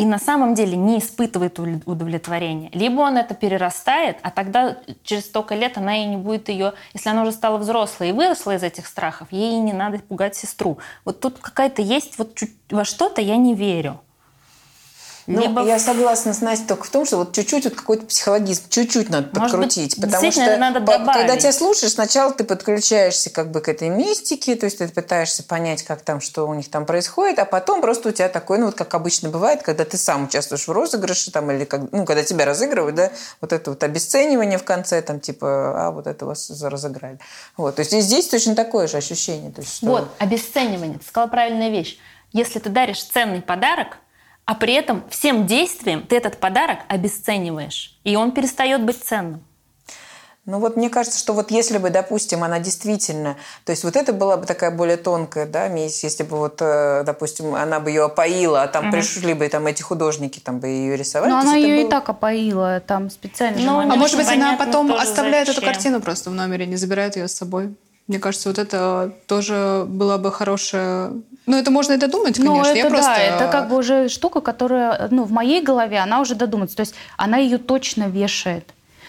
и 0.00 0.06
на 0.06 0.18
самом 0.18 0.54
деле 0.54 0.78
не 0.78 0.98
испытывает 0.98 1.58
удов- 1.58 1.82
удовлетворения. 1.84 2.70
Либо 2.72 3.02
он 3.02 3.18
это 3.18 3.34
перерастает, 3.34 4.16
а 4.22 4.30
тогда 4.30 4.78
через 5.02 5.26
столько 5.26 5.54
лет 5.54 5.76
она 5.76 5.98
и 6.02 6.06
не 6.06 6.16
будет 6.16 6.48
ее, 6.48 6.72
если 6.94 7.10
она 7.10 7.22
уже 7.22 7.32
стала 7.32 7.58
взрослой 7.58 8.08
и 8.08 8.12
выросла 8.12 8.54
из 8.56 8.62
этих 8.62 8.86
страхов, 8.86 9.28
ей 9.30 9.58
не 9.60 9.74
надо 9.74 9.98
пугать 9.98 10.34
сестру. 10.36 10.78
Вот 11.04 11.20
тут 11.20 11.38
какая-то 11.38 11.82
есть, 11.82 12.16
вот 12.16 12.34
чуть- 12.34 12.54
во 12.70 12.86
что-то 12.86 13.20
я 13.20 13.36
не 13.36 13.54
верю. 13.54 14.00
Ну, 15.30 15.40
Либо 15.42 15.64
я 15.64 15.78
согласна 15.78 16.34
с 16.34 16.40
Настей 16.40 16.66
только 16.66 16.84
в 16.84 16.90
том, 16.90 17.06
что 17.06 17.18
вот 17.18 17.32
чуть-чуть 17.32 17.64
вот 17.64 17.74
какой-то 17.74 18.06
психологизм, 18.06 18.64
чуть-чуть 18.68 19.10
надо 19.10 19.28
Может 19.28 19.40
быть, 19.42 19.50
подкрутить. 19.52 19.96
потому 19.96 20.22
действительно, 20.22 20.46
что 20.46 20.56
надо 20.58 20.80
по- 20.80 21.12
когда 21.12 21.36
тебя 21.36 21.52
слушаешь, 21.52 21.92
сначала 21.92 22.32
ты 22.32 22.42
подключаешься 22.42 23.30
как 23.30 23.52
бы 23.52 23.60
к 23.60 23.68
этой 23.68 23.90
мистике, 23.90 24.56
то 24.56 24.66
есть 24.66 24.78
ты 24.78 24.88
пытаешься 24.88 25.44
понять, 25.44 25.84
как 25.84 26.02
там, 26.02 26.20
что 26.20 26.48
у 26.48 26.54
них 26.54 26.68
там 26.68 26.84
происходит, 26.84 27.38
а 27.38 27.44
потом 27.44 27.80
просто 27.80 28.08
у 28.08 28.12
тебя 28.12 28.28
такой, 28.28 28.58
ну 28.58 28.66
вот 28.66 28.74
как 28.74 28.92
обычно 28.94 29.28
бывает, 29.28 29.62
когда 29.62 29.84
ты 29.84 29.96
сам 29.96 30.24
участвуешь 30.24 30.66
в 30.66 30.72
розыгрыше, 30.72 31.30
там, 31.30 31.48
или 31.52 31.64
как, 31.64 31.92
ну, 31.92 32.04
когда 32.04 32.24
тебя 32.24 32.44
разыгрывают, 32.44 32.96
да, 32.96 33.12
вот 33.40 33.52
это 33.52 33.70
вот 33.70 33.82
обесценивание 33.84 34.58
в 34.58 34.64
конце, 34.64 35.00
там, 35.00 35.20
типа, 35.20 35.86
а, 35.86 35.90
вот 35.92 36.08
это 36.08 36.26
вас 36.26 36.50
разыграли. 36.60 37.18
Вот, 37.56 37.76
то 37.76 37.80
есть 37.80 37.92
и 37.92 38.00
здесь 38.00 38.26
точно 38.26 38.56
такое 38.56 38.88
же 38.88 38.96
ощущение. 38.96 39.52
То 39.52 39.60
есть, 39.60 39.76
что... 39.76 39.86
Вот, 39.86 40.10
обесценивание. 40.18 40.98
Ты 40.98 41.06
сказала 41.06 41.28
правильная 41.28 41.70
вещь. 41.70 41.98
Если 42.32 42.58
ты 42.58 42.68
даришь 42.68 43.02
ценный 43.04 43.42
подарок, 43.42 43.98
а 44.44 44.54
при 44.54 44.74
этом 44.74 45.04
всем 45.10 45.46
действием 45.46 46.06
ты 46.06 46.16
этот 46.16 46.38
подарок 46.38 46.78
обесцениваешь, 46.88 47.98
и 48.04 48.16
он 48.16 48.32
перестает 48.32 48.84
быть 48.84 49.02
ценным. 49.02 49.44
Ну 50.46 50.58
вот 50.58 50.76
мне 50.76 50.88
кажется, 50.88 51.18
что 51.18 51.34
вот 51.34 51.50
если 51.50 51.78
бы, 51.78 51.90
допустим, 51.90 52.42
она 52.42 52.58
действительно, 52.58 53.36
то 53.64 53.70
есть 53.70 53.84
вот 53.84 53.94
это 53.94 54.12
была 54.12 54.38
бы 54.38 54.46
такая 54.46 54.70
более 54.70 54.96
тонкая, 54.96 55.46
да, 55.46 55.68
месть, 55.68 56.02
если 56.02 56.22
бы 56.24 56.38
вот, 56.38 56.56
э, 56.60 57.02
допустим, 57.04 57.54
она 57.54 57.78
бы 57.78 57.90
ее 57.90 58.04
опоила, 58.06 58.62
а 58.62 58.66
там 58.66 58.90
пришли 58.90 59.34
бы 59.34 59.46
там 59.48 59.66
эти 59.66 59.82
художники, 59.82 60.40
там 60.40 60.58
бы 60.58 60.66
ее 60.66 60.96
рисовали. 60.96 61.30
Но 61.30 61.38
она 61.38 61.54
ее 61.56 61.80
и 61.80 61.82
было- 61.82 61.90
так 61.90 62.08
опоила, 62.08 62.80
там 62.80 63.10
специально. 63.10 63.60
Ну. 63.60 63.80
А 63.80 63.96
может 63.96 64.16
быть, 64.16 64.28
она 64.28 64.56
потом 64.56 64.92
оставляет 64.92 65.48
эту 65.48 65.60
зачем. 65.60 65.72
картину 65.72 66.00
просто 66.00 66.30
в 66.30 66.34
номере, 66.34 66.66
не 66.66 66.76
забирает 66.76 67.16
ее 67.16 67.28
с 67.28 67.34
собой. 67.34 67.74
Мне 68.08 68.18
кажется, 68.18 68.48
вот 68.48 68.58
это 68.58 69.12
тоже 69.28 69.84
была 69.86 70.18
бы 70.18 70.32
хорошая... 70.32 71.12
Ну, 71.50 71.56
это 71.56 71.70
можно 71.70 71.94
и 71.94 71.96
додумать, 71.96 72.38
Ну, 72.38 72.52
конечно. 72.52 72.70
это 72.70 72.78
Я 72.78 72.86
просто... 72.86 73.06
да, 73.10 73.18
это 73.18 73.48
как 73.50 73.68
бы 73.68 73.76
уже 73.76 74.08
штука, 74.08 74.40
которая, 74.40 75.08
ну, 75.10 75.24
в 75.24 75.32
моей 75.32 75.60
голове 75.62 75.98
она 75.98 76.20
уже 76.20 76.34
додумается. 76.34 76.76
То 76.76 76.82
есть 76.82 76.94
она 77.16 77.38
ее 77.38 77.58
точно 77.58 78.04
вешает. 78.04 78.64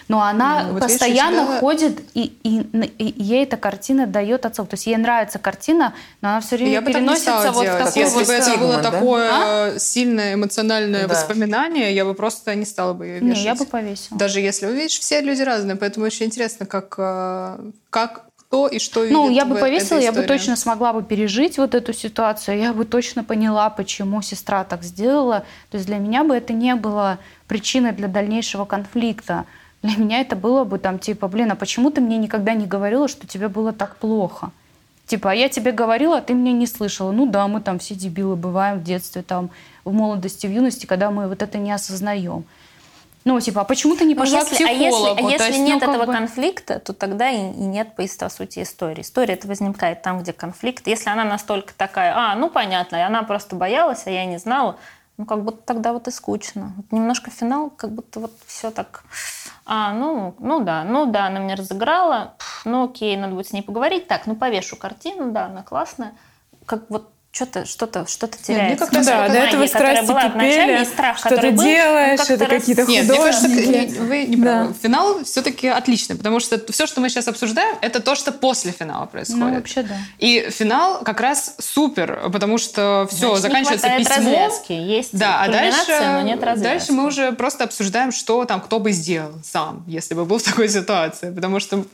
Но 0.08 0.22
она 0.22 0.64
Ну, 0.64 0.74
вот 0.74 0.82
постоянно 0.82 1.46
тебя- 1.46 1.60
ходит, 1.60 2.02
и, 2.16 2.34
и, 2.44 2.60
и 2.98 3.24
ей 3.24 3.44
эта 3.44 3.56
картина 3.56 4.08
дает 4.08 4.46
отцов. 4.46 4.68
То 4.68 4.74
есть 4.74 4.86
ей 4.88 4.98
нравится 4.98 5.40
картина, 5.40 5.94
но 6.22 6.30
она 6.30 6.42
все 6.42 6.58
время 6.58 6.72
Я 6.74 6.82
бы 6.82 6.92
так 6.92 7.02
не 7.02 7.08
переносится 7.08 7.52
вот 7.52 7.62
в 7.62 7.64
делать. 7.64 7.84
такой 7.86 8.02
Если 8.02 8.16
вот... 8.18 8.28
бы 8.28 8.34
это 8.34 8.44
стигма, 8.46 8.68
было 8.68 8.82
да? 8.82 8.92
такое 8.92 9.80
сильное 9.80 10.34
эмоциональное 10.34 11.08
Да. 11.08 11.14
воспоминание, 11.14 11.96
я 11.96 12.04
бы 12.04 12.14
просто 12.14 12.56
не 12.56 12.66
стала 12.66 12.92
бы 12.94 13.06
ее 13.06 13.22
Не, 13.22 13.30
вешать. 13.30 13.46
я 13.46 13.56
бы 13.56 13.66
повесила. 13.66 14.18
Даже 14.18 14.42
если, 14.42 14.66
вы 14.66 14.74
видишь, 14.74 15.00
все 15.00 15.22
люди 15.22 15.44
разные, 15.44 15.78
поэтому 15.78 16.08
очень 16.08 16.26
интересно, 16.26 16.66
как, 16.66 16.96
э, 16.98 17.60
как 17.90 18.26
кто 18.52 18.68
и 18.68 18.80
что 18.80 19.06
Ну, 19.06 19.30
я 19.30 19.46
бы 19.46 19.56
повесила, 19.56 19.98
я 19.98 20.12
бы 20.12 20.24
точно 20.24 20.58
смогла 20.58 20.92
бы 20.92 21.04
пережить 21.04 21.58
вот 21.58 21.74
эту 21.74 21.94
ситуацию, 21.94 22.60
я 22.60 22.74
бы 22.74 22.84
точно 22.84 23.24
поняла, 23.24 23.70
почему 23.70 24.22
сестра 24.22 24.66
так 24.66 24.84
сделала. 24.84 25.46
То 25.70 25.78
есть 25.78 25.88
для 25.88 25.98
меня 25.98 26.26
бы 26.26 26.36
это 26.36 26.52
не 26.52 26.76
было 26.76 27.18
причиной 27.48 27.94
для 27.94 28.10
дальнейшего 28.10 28.66
конфликта. 28.66 29.46
Для 29.82 29.96
меня 29.96 30.20
это 30.20 30.36
было 30.36 30.66
бы 30.66 30.80
там 30.80 31.00
типа, 31.00 31.30
блин, 31.30 31.52
а 31.52 31.56
почему 31.56 31.92
ты 31.92 32.02
мне 32.02 32.18
никогда 32.18 32.54
не 32.54 32.66
говорила, 32.66 33.08
что 33.08 33.26
тебе 33.26 33.48
было 33.48 33.72
так 33.72 33.96
плохо? 33.96 34.52
Типа, 35.06 35.32
а 35.32 35.34
я 35.34 35.48
тебе 35.48 35.72
говорила, 35.72 36.18
а 36.18 36.22
ты 36.22 36.34
меня 36.34 36.52
не 36.52 36.68
слышала. 36.68 37.12
Ну 37.12 37.26
да, 37.26 37.48
мы 37.48 37.62
там 37.62 37.80
все 37.80 37.96
дебилы 37.96 38.36
бываем 38.36 38.80
в 38.80 38.84
детстве, 38.84 39.22
там, 39.22 39.50
в 39.86 39.94
молодости, 39.94 40.46
в 40.46 40.52
юности, 40.52 40.86
когда 40.86 41.10
мы 41.10 41.30
вот 41.30 41.42
это 41.42 41.58
не 41.58 41.72
осознаем. 41.72 42.44
Ну, 43.24 43.40
типа, 43.40 43.62
а 43.62 43.64
почему 43.66 43.96
ты 43.96 44.06
не 44.06 44.16
Ну, 44.16 44.22
пошла 44.22 44.40
если- 44.40 44.56
к 44.64 44.68
а 44.68 44.72
если, 44.72 44.90
психологу? 44.90 45.28
а 45.28 45.30
если 45.32 45.46
есть, 45.48 45.60
ну, 45.60 45.66
нет 45.66 45.80
как 45.80 45.90
этого 45.90 46.06
бы- 46.06 46.12
конфликта, 46.14 46.80
то 46.80 46.94
тогда 46.94 47.30
и, 47.30 47.38
и 47.38 47.64
нет 47.64 47.96
по, 47.96 48.04
по 48.20 48.30
сути 48.30 48.64
истории. 48.64 49.02
История 49.02 49.36
это 49.36 49.48
возникает 49.48 50.02
там, 50.02 50.20
где 50.22 50.34
конфликт. 50.34 50.88
Если 50.88 51.10
она 51.10 51.24
настолько 51.24 51.74
такая, 51.76 52.14
а, 52.16 52.36
ну 52.36 52.50
понятно, 52.50 52.96
и 52.96 53.02
она 53.02 53.22
просто 53.24 53.56
боялась, 53.56 54.08
а 54.08 54.10
я 54.10 54.26
не 54.26 54.38
знала, 54.40 54.78
ну 55.18 55.26
как 55.26 55.44
будто 55.44 55.62
тогда 55.64 55.94
вот 55.94 56.08
и 56.08 56.12
скучно. 56.12 56.74
Вот 56.78 56.92
немножко 56.92 57.30
финал, 57.30 57.70
как 57.70 57.92
будто 57.92 58.20
вот 58.22 58.34
все 58.48 58.72
так, 58.72 59.04
а, 59.66 59.94
ну, 59.94 60.34
ну 60.40 60.60
да, 60.62 60.84
ну 60.84 61.06
да, 61.06 61.28
она 61.28 61.40
меня 61.40 61.56
разыграла, 61.56 62.34
ну 62.66 62.86
окей, 62.86 63.16
надо 63.18 63.36
будет 63.36 63.48
с 63.48 63.54
ней 63.54 63.62
поговорить. 63.62 64.08
Так, 64.08 64.26
ну 64.26 64.36
повешу 64.36 64.78
картину, 64.78 65.32
да, 65.32 65.46
она 65.46 65.62
классная. 65.62 66.14
Как 66.66 66.90
вот 66.90 67.12
что-то, 67.34 67.66
что-то, 67.66 68.06
что-то 68.08 68.38
мне 68.48 68.58
теряется. 68.58 68.86
как 68.86 68.94
раз 68.96 69.06
Да, 69.06 69.30
до 69.30 69.36
этого 69.38 69.66
страсти 69.66 70.06
была 70.06 70.30
кипели, 70.30 70.84
страх, 70.84 71.18
что 71.18 71.30
который 71.30 71.52
ты 71.52 71.56
был, 71.56 71.64
делаешь, 71.64 72.18
как-то 72.20 72.34
это 72.34 72.46
какие-то 72.48 72.84
Нет, 72.84 73.08
мне 73.08 73.18
кажется, 73.18 73.48
художники. 73.48 73.70
не- 73.94 74.00
вы 74.00 74.24
не 74.26 74.36
правы. 74.38 74.68
Да. 74.68 74.74
Финал 74.82 75.24
все-таки 75.24 75.68
отличный, 75.70 76.18
потому 76.18 76.42
что 76.42 76.62
все, 76.72 76.86
что 76.88 77.00
мы 77.00 77.08
сейчас 77.10 77.30
обсуждаем, 77.30 77.78
это 77.82 78.02
то, 78.02 78.16
что 78.16 78.34
после 78.34 78.74
финала 78.74 79.06
происходит. 79.06 79.44
Ну, 79.46 79.56
вообще 79.56 79.84
да. 79.84 79.96
И 80.20 80.50
финал 80.50 81.02
как 81.04 81.22
раз 81.22 81.56
супер, 81.60 82.20
потому 82.34 82.58
что 82.58 83.08
все, 83.10 83.36
Значит, 83.36 83.36
не 83.36 83.42
заканчивается 83.50 83.88
хватает 83.88 84.08
письмо. 84.08 84.24
развязки. 84.32 84.72
Есть 84.74 85.18
Да, 85.18 85.42
а 85.42 85.48
дальше, 85.48 86.00
но 86.02 86.22
нет 86.22 86.44
развязки. 86.44 86.64
дальше 86.70 86.92
мы 86.92 87.06
уже 87.08 87.32
просто 87.32 87.64
обсуждаем, 87.64 88.12
что 88.12 88.44
там 88.44 88.60
кто 88.60 88.80
бы 88.80 88.92
сделал 88.92 89.32
сам, 89.44 89.86
если 89.88 90.16
бы 90.16 90.26
был 90.26 90.38
в 90.40 90.44
такой 90.44 90.68
ситуации. 90.68 91.34
Потому 91.34 91.62
что 91.62 91.86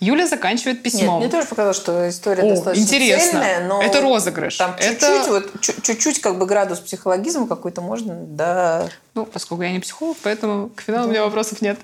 Юля 0.00 0.28
заканчивает 0.28 0.76
Нет, 0.76 0.84
письмом. 0.84 1.18
мне 1.20 1.28
тоже 1.28 1.48
показалось, 1.48 1.76
что 1.76 2.08
история 2.08 2.44
О, 2.44 2.50
достаточно 2.50 2.82
интересно. 2.84 3.30
цельная, 3.40 3.66
но 3.66 3.82
Это 3.82 4.00
розыгрыш. 4.00 4.56
Там 4.56 4.74
Это- 4.78 4.88
чуть-чуть, 4.90 5.26
вот, 5.28 5.60
чу- 5.60 5.80
чуть-чуть 5.82 6.20
как 6.20 6.38
бы 6.38 6.46
градус 6.46 6.78
психологизма 6.78 7.48
какой-то 7.48 7.80
можно, 7.80 8.14
да. 8.14 8.88
Ну, 9.14 9.26
поскольку 9.26 9.64
я 9.64 9.72
не 9.72 9.80
психолог, 9.80 10.16
поэтому 10.22 10.68
к 10.68 10.82
финалу 10.82 11.08
у 11.08 11.10
меня 11.10 11.24
вопросов 11.24 11.62
нет. 11.62 11.80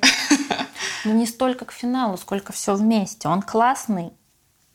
Ну, 1.04 1.12
не 1.12 1.26
столько 1.26 1.64
к 1.64 1.72
финалу, 1.72 2.16
сколько 2.16 2.52
все 2.52 2.74
вместе. 2.74 3.28
Он 3.28 3.42
классный. 3.42 4.12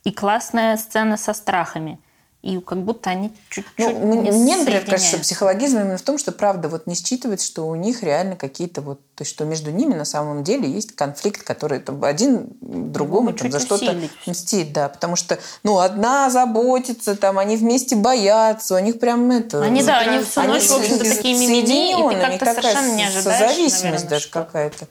И 0.04 0.12
классная 0.12 0.76
сцена 0.78 1.16
со 1.18 1.34
страхами. 1.34 2.00
И 2.42 2.58
как 2.62 2.78
будто 2.84 3.10
они 3.10 3.34
чуть-чуть 3.50 3.66
Ну, 3.78 4.22
не 4.22 4.32
мне, 4.32 4.56
например, 4.56 4.86
кажется, 4.86 5.10
что 5.10 5.20
психологизм 5.20 5.80
именно 5.80 5.98
в 5.98 6.02
том, 6.02 6.18
что 6.18 6.32
правда 6.32 6.70
вот 6.70 6.88
не 6.88 6.96
считывает, 6.96 7.42
что 7.42 7.68
у 7.68 7.76
них 7.76 8.02
реально 8.02 8.38
какие-то 8.38 8.80
вот, 8.80 9.02
то 9.16 9.24
есть 9.24 9.32
что 9.32 9.44
между 9.44 9.72
ними 9.72 9.94
на 9.94 10.06
самом 10.06 10.46
деле 10.46 10.72
есть 10.72 10.96
конфликт, 10.96 11.44
который 11.44 11.80
там, 11.82 12.02
один 12.02 12.48
другому 12.62 13.34
там, 13.34 13.52
за 13.52 13.60
что-то 13.60 13.94
мстит, 14.26 14.72
да, 14.72 14.88
потому 14.88 15.18
что, 15.18 15.38
ну, 15.64 15.80
одна 15.80 16.30
заботится, 16.30 17.18
там, 17.18 17.40
они 17.40 17.58
вместе 17.58 17.98
боятся, 17.98 18.76
у 18.76 18.80
них 18.80 19.02
прям 19.02 19.30
это... 19.32 19.62
Они, 19.62 19.84
да, 19.84 20.00
они 20.00 20.24
всю 20.24 20.40
они 20.40 20.54
ночь, 20.54 20.64
в 20.64 20.76
общем-то, 20.76 21.04
такие 21.04 21.38
мимими, 21.38 21.92
и 21.92 22.16
ты 22.16 22.22
как-то 22.22 22.46
такая 22.46 22.62
совершенно 22.62 22.96
не 22.96 23.04
ожидаешь, 23.04 23.24
Созависимость 23.24 23.84
наверное, 23.84 24.10
даже 24.10 24.24
что- 24.24 24.44
какая-то. 24.46 24.88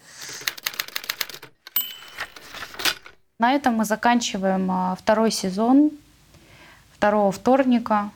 На 3.38 3.54
этом 3.54 3.74
мы 3.74 3.86
заканчиваем 3.86 4.70
а, 4.70 4.96
второй 4.96 5.30
сезон 5.30 5.92
второго 6.98 7.32
вторника 7.32 8.10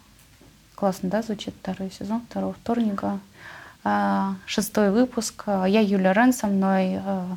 Классно, 0.82 1.10
да, 1.10 1.22
звучит 1.22 1.54
второй 1.62 1.92
сезон, 1.92 2.22
второго 2.28 2.54
вторника. 2.54 3.20
А, 3.84 4.34
шестой 4.46 4.90
выпуск. 4.90 5.44
Я 5.46 5.80
Юля 5.80 6.12
Рен, 6.12 6.32
со 6.32 6.48
мной 6.48 6.96
а, 6.96 7.36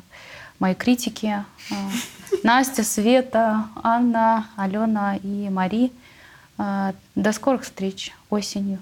мои 0.58 0.74
критики. 0.74 1.44
а, 1.70 1.74
Настя, 2.42 2.82
Света, 2.82 3.68
Анна, 3.84 4.48
Алена 4.56 5.14
и 5.22 5.48
Мари. 5.48 5.92
До 6.58 7.32
скорых 7.32 7.62
встреч 7.62 8.12
осенью. 8.30 8.80